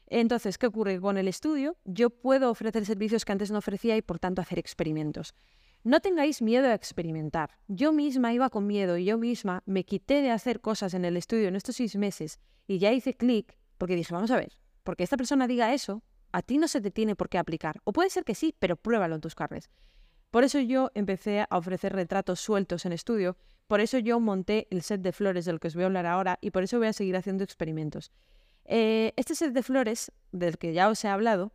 Entonces, 0.08 0.58
¿qué 0.58 0.68
ocurre? 0.68 1.00
Con 1.00 1.18
el 1.18 1.28
estudio 1.28 1.78
yo 1.86 2.10
puedo 2.10 2.52
ofrecer 2.52 2.86
servicios 2.86 3.26
que 3.26 3.32
antes 3.32 3.52
no 3.52 3.58
ofrecía 3.58 3.98
y 3.98 4.02
por 4.02 4.20
tanto 4.20 4.42
hacer 4.42 4.60
experimentos. 4.60 5.34
No 5.84 6.00
tengáis 6.00 6.42
miedo 6.42 6.68
a 6.68 6.74
experimentar. 6.74 7.52
Yo 7.68 7.92
misma 7.92 8.34
iba 8.34 8.50
con 8.50 8.66
miedo 8.66 8.98
y 8.98 9.06
yo 9.06 9.18
misma 9.18 9.62
me 9.66 9.86
quité 9.86 10.22
de 10.22 10.32
hacer 10.32 10.60
cosas 10.60 10.94
en 10.94 11.06
el 11.06 11.16
estudio 11.16 11.48
en 11.48 11.56
estos 11.56 11.76
seis 11.76 11.96
meses 11.96 12.40
y 12.68 12.80
ya 12.80 12.92
hice 12.92 13.14
clic 13.14 13.58
porque 13.78 13.96
dije, 13.96 14.14
vamos 14.14 14.32
a 14.32 14.38
ver, 14.38 14.54
porque 14.84 15.04
esta 15.04 15.18
persona 15.18 15.48
diga 15.48 15.74
eso, 15.74 16.02
a 16.36 16.42
ti 16.42 16.58
no 16.58 16.68
se 16.68 16.82
te 16.82 16.92
tiene 16.92 17.16
por 17.16 17.30
qué 17.30 17.38
aplicar. 17.38 17.80
O 17.86 17.94
puede 17.94 18.10
ser 18.10 18.26
que 18.26 18.36
sí, 18.36 18.54
pero 18.60 18.76
pruébalo 18.76 19.16
en 19.16 19.22
tus 19.22 19.36
carnes. 19.36 19.70
Por 20.32 20.44
eso 20.44 20.60
yo 20.60 20.92
empecé 20.94 21.46
a 21.50 21.58
ofrecer 21.58 21.94
retratos 21.94 22.42
sueltos 22.42 22.86
en 22.86 22.92
estudio, 22.92 23.38
por 23.68 23.80
eso 23.80 24.00
yo 24.00 24.20
monté 24.20 24.68
el 24.70 24.82
set 24.82 25.00
de 25.00 25.14
flores 25.14 25.46
del 25.46 25.62
que 25.62 25.70
os 25.70 25.76
voy 25.76 25.84
a 25.84 25.86
hablar 25.86 26.06
ahora 26.06 26.38
y 26.42 26.52
por 26.52 26.64
eso 26.64 26.78
voy 26.78 26.88
a 26.88 26.94
seguir 26.94 27.16
haciendo 27.16 27.46
experimentos. 27.46 28.12
Eh, 28.66 29.14
este 29.16 29.34
set 29.34 29.54
de 29.54 29.64
flores, 29.64 30.12
del 30.34 30.58
que 30.58 30.74
ya 30.74 30.90
os 30.90 31.02
he 31.06 31.08
hablado, 31.08 31.54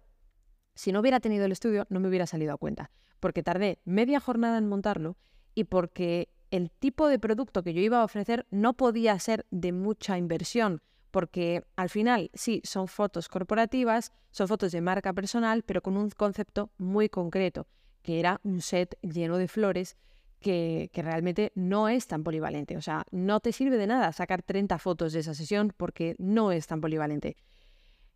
si 0.74 0.92
no 0.92 1.00
hubiera 1.00 1.20
tenido 1.20 1.44
el 1.44 1.52
estudio, 1.52 1.86
no 1.90 2.00
me 2.00 2.08
hubiera 2.08 2.26
salido 2.26 2.54
a 2.54 2.56
cuenta, 2.56 2.90
porque 3.20 3.42
tardé 3.42 3.80
media 3.84 4.18
jornada 4.18 4.56
en 4.56 4.66
montarlo 4.66 5.18
y 5.54 5.64
porque 5.64 6.30
el 6.50 6.70
tipo 6.70 7.08
de 7.08 7.18
producto 7.18 7.62
que 7.62 7.74
yo 7.74 7.82
iba 7.82 8.00
a 8.00 8.04
ofrecer 8.04 8.46
no 8.50 8.72
podía 8.72 9.18
ser 9.18 9.44
de 9.50 9.72
mucha 9.72 10.16
inversión, 10.16 10.80
porque 11.10 11.64
al 11.76 11.90
final 11.90 12.30
sí, 12.34 12.60
son 12.64 12.88
fotos 12.88 13.28
corporativas, 13.28 14.12
son 14.30 14.48
fotos 14.48 14.72
de 14.72 14.80
marca 14.80 15.12
personal, 15.12 15.62
pero 15.62 15.82
con 15.82 15.96
un 15.96 16.10
concepto 16.10 16.70
muy 16.78 17.08
concreto, 17.08 17.66
que 18.02 18.20
era 18.20 18.40
un 18.44 18.60
set 18.60 18.98
lleno 19.02 19.36
de 19.38 19.48
flores 19.48 19.96
que, 20.40 20.90
realmente 20.94 21.52
no 21.54 21.88
es 21.88 22.06
tan 22.06 22.24
polivalente. 22.24 22.76
O 22.76 22.82
sea, 22.82 23.04
no 23.10 23.40
te 23.40 23.52
sirve 23.52 23.76
de 23.76 23.86
nada 23.86 24.12
sacar 24.12 24.42
30 24.42 24.78
fotos 24.78 25.12
de 25.12 25.20
esa 25.20 25.34
sesión 25.34 25.72
porque 25.76 26.16
no 26.18 26.50
es 26.52 26.66
tan 26.66 26.80
polivalente. 26.80 27.36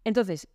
Entonces, 0.05 0.49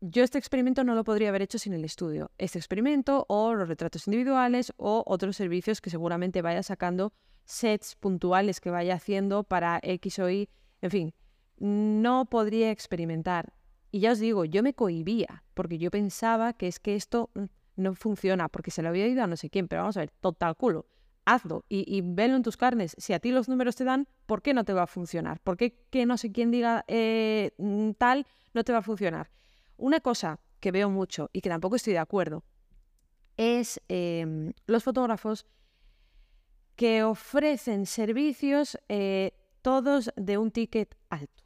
yo 0.00 0.22
este 0.22 0.38
experimento 0.38 0.84
no 0.84 0.94
lo 0.94 1.04
podría 1.04 1.30
haber 1.30 1.42
hecho 1.42 1.58
sin 1.58 1.72
el 1.72 1.84
estudio. 1.84 2.30
Este 2.36 2.58
experimento 2.58 3.24
o 3.28 3.54
los 3.54 3.68
retratos 3.68 4.06
individuales 4.06 4.72
o 4.76 5.02
otros 5.06 5.36
servicios 5.36 5.80
que 5.80 5.90
seguramente 5.90 6.42
vaya 6.42 6.62
sacando, 6.62 7.12
sets 7.44 7.96
puntuales 7.96 8.60
que 8.60 8.70
vaya 8.70 8.94
haciendo 8.94 9.44
para 9.44 9.80
X 9.82 10.18
o 10.18 10.30
Y. 10.30 10.50
En 10.82 10.90
fin, 10.90 11.14
no 11.58 12.26
podría 12.26 12.70
experimentar. 12.70 13.52
Y 13.90 14.00
ya 14.00 14.12
os 14.12 14.18
digo, 14.18 14.44
yo 14.44 14.62
me 14.62 14.74
cohibía 14.74 15.44
porque 15.54 15.78
yo 15.78 15.90
pensaba 15.90 16.52
que 16.52 16.66
es 16.66 16.80
que 16.80 16.96
esto 16.96 17.30
mm, 17.34 17.44
no 17.76 17.94
funciona 17.94 18.48
porque 18.48 18.70
se 18.70 18.82
lo 18.82 18.88
había 18.88 19.06
ido 19.06 19.22
a 19.22 19.26
no 19.26 19.36
sé 19.36 19.50
quién, 19.50 19.68
pero 19.68 19.82
vamos 19.82 19.96
a 19.96 20.00
ver, 20.00 20.10
total 20.20 20.56
culo 20.56 20.86
hazlo 21.24 21.64
y, 21.68 22.00
velo 22.02 22.36
en 22.36 22.42
tus 22.42 22.56
carnes. 22.56 22.94
Si 22.98 23.12
a 23.12 23.18
ti 23.18 23.30
los 23.30 23.48
números 23.48 23.76
te 23.76 23.84
dan, 23.84 24.08
¿por 24.26 24.42
qué 24.42 24.54
no 24.54 24.64
te 24.64 24.72
va 24.72 24.82
a 24.82 24.86
funcionar? 24.86 25.40
¿Por 25.40 25.56
qué 25.56 25.74
que 25.90 26.06
no 26.06 26.16
sé 26.16 26.32
quién 26.32 26.50
diga 26.50 26.84
eh, 26.88 27.52
mm, 27.58 27.92
tal 27.92 28.26
no 28.52 28.64
te 28.64 28.72
va 28.72 28.78
a 28.78 28.82
funcionar? 28.82 29.30
Una 29.76 30.00
cosa 30.00 30.40
que 30.60 30.70
veo 30.70 30.90
mucho 30.90 31.30
y 31.32 31.40
que 31.40 31.48
tampoco 31.48 31.76
estoy 31.76 31.92
de 31.94 31.98
acuerdo 31.98 32.44
es 33.36 33.80
em, 33.88 34.52
los 34.66 34.84
fotógrafos 34.84 35.46
que 36.76 37.02
ofrecen 37.02 37.86
servicios 37.86 38.78
eh, 38.88 39.32
todos 39.62 40.12
de 40.16 40.38
un 40.38 40.50
ticket 40.50 40.96
alto. 41.08 41.43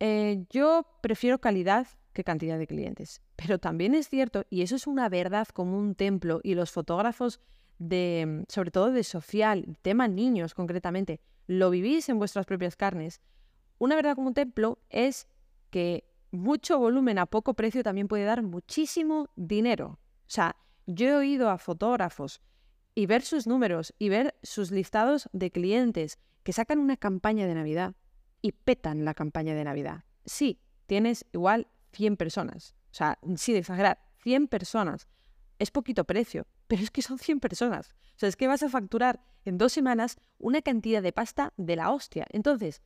Eh, 0.00 0.44
yo 0.50 0.86
prefiero 1.00 1.40
calidad 1.40 1.86
que 2.12 2.24
cantidad 2.24 2.58
de 2.58 2.66
clientes, 2.66 3.22
pero 3.36 3.58
también 3.58 3.94
es 3.94 4.08
cierto, 4.08 4.44
y 4.50 4.62
eso 4.62 4.76
es 4.76 4.86
una 4.86 5.08
verdad 5.08 5.48
como 5.48 5.78
un 5.78 5.94
templo, 5.94 6.40
y 6.42 6.54
los 6.54 6.70
fotógrafos 6.70 7.40
de, 7.78 8.44
sobre 8.48 8.70
todo 8.70 8.90
de 8.90 9.04
social, 9.04 9.76
tema 9.82 10.08
niños 10.08 10.54
concretamente, 10.54 11.20
lo 11.46 11.70
vivís 11.70 12.08
en 12.08 12.18
vuestras 12.18 12.46
propias 12.46 12.76
carnes, 12.76 13.20
una 13.78 13.94
verdad 13.94 14.14
como 14.14 14.28
un 14.28 14.34
templo 14.34 14.78
es 14.88 15.28
que 15.70 16.04
mucho 16.30 16.78
volumen 16.78 17.18
a 17.18 17.26
poco 17.26 17.54
precio 17.54 17.82
también 17.82 18.08
puede 18.08 18.24
dar 18.24 18.42
muchísimo 18.42 19.28
dinero. 19.36 19.98
O 19.98 20.28
sea, 20.28 20.56
yo 20.86 21.08
he 21.08 21.14
oído 21.14 21.50
a 21.50 21.58
fotógrafos 21.58 22.40
y 22.94 23.06
ver 23.06 23.22
sus 23.22 23.46
números 23.46 23.94
y 23.98 24.08
ver 24.08 24.34
sus 24.42 24.70
listados 24.70 25.28
de 25.32 25.50
clientes 25.50 26.18
que 26.42 26.52
sacan 26.52 26.78
una 26.78 26.96
campaña 26.96 27.46
de 27.46 27.54
Navidad 27.54 27.94
y 28.46 28.52
petan 28.52 29.04
la 29.04 29.14
campaña 29.14 29.54
de 29.54 29.64
Navidad. 29.64 30.04
Sí, 30.24 30.60
tienes 30.86 31.26
igual 31.32 31.66
100 31.94 32.16
personas. 32.16 32.76
O 32.92 32.94
sea, 32.94 33.18
sin 33.34 33.56
exagerar, 33.56 33.98
100 34.22 34.46
personas. 34.46 35.08
Es 35.58 35.72
poquito 35.72 36.04
precio, 36.04 36.46
pero 36.68 36.82
es 36.82 36.92
que 36.92 37.02
son 37.02 37.18
100 37.18 37.40
personas. 37.40 37.90
O 37.90 38.18
sea, 38.18 38.28
es 38.28 38.36
que 38.36 38.46
vas 38.46 38.62
a 38.62 38.68
facturar 38.68 39.20
en 39.44 39.58
dos 39.58 39.72
semanas 39.72 40.16
una 40.38 40.62
cantidad 40.62 41.02
de 41.02 41.12
pasta 41.12 41.52
de 41.56 41.74
la 41.74 41.90
hostia. 41.90 42.24
Entonces, 42.30 42.82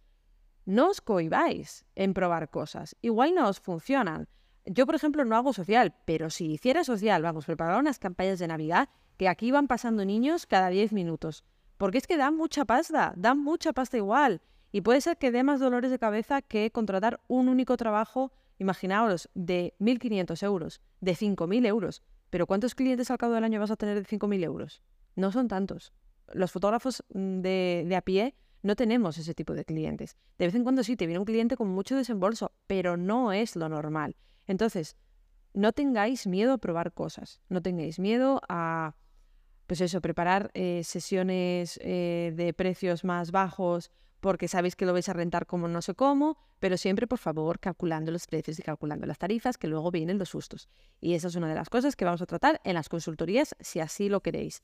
no 0.65 0.89
os 0.89 1.03
cohibáis 1.03 1.85
en 1.95 2.15
probar 2.15 2.49
cosas. 2.49 2.97
Igual 3.03 3.35
no 3.35 3.47
os 3.47 3.61
funcionan. 3.61 4.29
Yo, 4.65 4.87
por 4.87 4.95
ejemplo, 4.95 5.27
no 5.27 5.37
hago 5.37 5.53
social, 5.53 5.95
pero 6.07 6.31
si 6.31 6.53
hiciera 6.53 6.85
social, 6.85 7.23
vamos, 7.23 7.45
preparar 7.45 7.79
unas 7.79 7.99
campañas 7.99 8.39
de 8.39 8.49
Navidad 8.49 8.89
que 9.19 9.29
aquí 9.29 9.51
van 9.51 9.69
pasando 9.69 10.07
niños 10.07 10.47
cada 10.47 10.71
10 10.71 10.95
minutos. 10.95 11.45
Porque 11.77 11.99
es 11.99 12.07
que 12.07 12.17
dan 12.17 12.35
mucha 12.35 12.65
pasta, 12.65 13.13
dan 13.17 13.39
mucha 13.39 13.75
pasta 13.75 13.99
igual. 13.99 14.41
Y 14.73 14.83
puede 14.83 15.01
ser 15.01 15.17
que 15.17 15.33
dé 15.33 15.43
más 15.43 15.61
dolores 15.61 15.91
de 15.91 15.99
cabeza 15.99 16.43
que 16.43 16.71
contratar 16.71 17.21
un 17.27 17.49
único 17.49 17.77
trabajo, 17.77 18.33
imaginaos, 18.59 19.29
de 19.35 19.75
1.500 19.81 20.43
euros, 20.45 20.81
de 21.01 21.17
5.000 21.17 21.67
euros. 21.67 22.03
Pero 22.31 22.47
¿cuántos 22.47 22.75
clientes 22.75 23.11
al 23.11 23.19
cabo 23.19 23.35
del 23.35 23.45
año 23.45 23.59
vas 23.59 23.73
a 23.73 23.77
tener 23.77 23.97
de 23.97 24.05
5.000 24.05 24.45
euros? 24.45 24.83
No 25.17 25.33
son 25.33 25.49
tantos. 25.49 25.93
Los 26.33 26.53
fotógrafos 26.53 27.05
mm, 27.13 27.41
de, 27.41 27.97
a 27.97 28.03
pie 28.03 28.37
no 28.63 28.77
tenemos 28.77 29.19
ese 29.19 29.35
tipo 29.35 29.55
de 29.55 29.65
clientes. 29.65 30.17
De 30.39 30.47
vez 30.47 30.55
en 30.55 30.63
cuando 30.63 30.85
sí, 30.85 30.97
te 30.97 31.07
viene 31.07 31.19
un 31.19 31.25
cliente 31.25 31.57
con 31.57 31.69
mucho 31.69 31.97
desembolso, 31.97 32.53
pero 32.67 32.97
no 32.97 33.33
es 33.33 33.57
lo 33.57 33.69
normal. 33.69 34.17
Entonces, 34.47 34.97
no 35.53 35.73
tengáis 35.73 36.29
miedo 36.29 36.53
a 36.53 36.59
probar 36.59 36.93
cosas, 36.93 37.41
no 37.49 37.61
tengáis 37.61 37.99
miedo 37.99 38.41
a, 38.49 38.95
pues 39.67 39.81
eso, 39.81 40.01
preparar 40.01 40.53
eh, 40.55 40.83
sesiones 40.85 41.81
eh, 41.83 42.33
de 42.37 42.53
precios 42.53 43.03
más 43.03 43.33
bajos 43.33 43.91
porque 44.21 44.49
sabéis 44.49 44.77
que 44.77 44.87
lo 44.87 44.93
vais 44.93 45.09
a 45.09 45.13
rentar 45.13 45.47
como 45.47 45.67
no 45.67 45.83
sé 45.83 45.95
cómo, 45.95 46.37
pero 46.59 46.77
siempre, 46.77 47.07
por 47.07 47.19
favor, 47.19 47.59
calculando 47.59 48.13
los 48.13 48.27
precios 48.27 48.59
y 48.59 48.63
calculando 48.63 49.07
las 49.07 49.19
tarifas, 49.19 49.57
que 49.59 49.67
luego 49.67 49.91
vienen 49.91 50.19
los 50.19 50.29
sustos. 50.29 50.69
Y 51.01 51.15
esa 51.15 51.29
es 51.29 51.37
una 51.37 51.49
de 51.49 51.55
las 51.55 51.71
cosas 51.71 51.97
que 51.97 52.05
vamos 52.05 52.21
a 52.23 52.27
tratar 52.27 52.61
en 52.65 52.75
las 52.75 52.89
consultorías, 52.89 53.57
si 53.61 53.81
así 53.81 54.09
lo 54.09 54.21
queréis. 54.21 54.63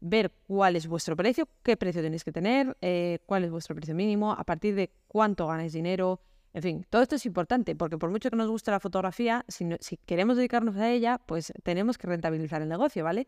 Ver 0.00 0.32
cuál 0.46 0.76
es 0.76 0.86
vuestro 0.86 1.16
precio, 1.16 1.48
qué 1.62 1.76
precio 1.76 2.02
tenéis 2.02 2.24
que 2.24 2.32
tener, 2.32 2.76
eh, 2.80 3.18
cuál 3.26 3.44
es 3.44 3.50
vuestro 3.50 3.74
precio 3.74 3.94
mínimo, 3.94 4.32
a 4.32 4.44
partir 4.44 4.74
de 4.74 4.90
cuánto 5.08 5.46
ganáis 5.46 5.72
dinero. 5.72 6.20
En 6.52 6.62
fin, 6.62 6.86
todo 6.88 7.02
esto 7.02 7.16
es 7.16 7.26
importante, 7.26 7.74
porque 7.74 7.98
por 7.98 8.10
mucho 8.10 8.30
que 8.30 8.36
nos 8.36 8.48
guste 8.48 8.70
la 8.70 8.78
fotografía, 8.78 9.44
si, 9.48 9.66
si 9.80 9.96
queremos 9.96 10.36
dedicarnos 10.36 10.76
a 10.76 10.88
ella, 10.90 11.18
pues 11.26 11.52
tenemos 11.64 11.98
que 11.98 12.06
rentabilizar 12.06 12.62
el 12.62 12.68
negocio, 12.68 13.02
¿vale? 13.02 13.26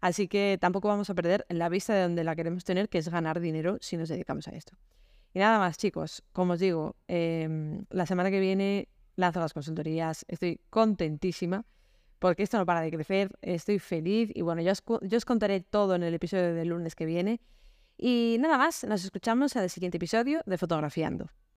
Así 0.00 0.28
que 0.28 0.56
tampoco 0.60 0.88
vamos 0.88 1.10
a 1.10 1.14
perder 1.14 1.46
la 1.48 1.68
vista 1.68 1.94
de 1.94 2.02
donde 2.02 2.24
la 2.24 2.36
queremos 2.36 2.64
tener, 2.64 2.88
que 2.88 2.98
es 2.98 3.08
ganar 3.08 3.40
dinero 3.40 3.78
si 3.80 3.96
nos 3.96 4.08
dedicamos 4.08 4.46
a 4.48 4.52
esto. 4.52 4.76
Y 5.32 5.38
nada 5.38 5.58
más, 5.58 5.76
chicos, 5.76 6.22
como 6.32 6.54
os 6.54 6.60
digo, 6.60 6.96
em, 7.08 7.84
la 7.90 8.06
semana 8.06 8.30
que 8.30 8.40
viene 8.40 8.88
lanzo 9.16 9.40
las 9.40 9.52
consultorías, 9.52 10.24
estoy 10.28 10.60
contentísima 10.70 11.64
porque 12.18 12.42
esto 12.42 12.58
no 12.58 12.66
para 12.66 12.82
de 12.82 12.90
crecer, 12.90 13.30
estoy 13.40 13.78
feliz 13.78 14.30
y 14.34 14.42
bueno, 14.42 14.60
yo 14.60 14.72
os, 14.72 14.82
yo 15.02 15.16
os 15.16 15.24
contaré 15.24 15.60
todo 15.60 15.94
en 15.94 16.02
el 16.02 16.14
episodio 16.14 16.54
del 16.54 16.68
lunes 16.68 16.94
que 16.94 17.06
viene. 17.06 17.40
Y 17.96 18.36
nada 18.40 18.58
más, 18.58 18.84
nos 18.84 19.04
escuchamos 19.04 19.56
en 19.56 19.62
el 19.62 19.70
siguiente 19.70 19.96
episodio 19.96 20.42
de 20.46 20.58
Fotografiando. 20.58 21.30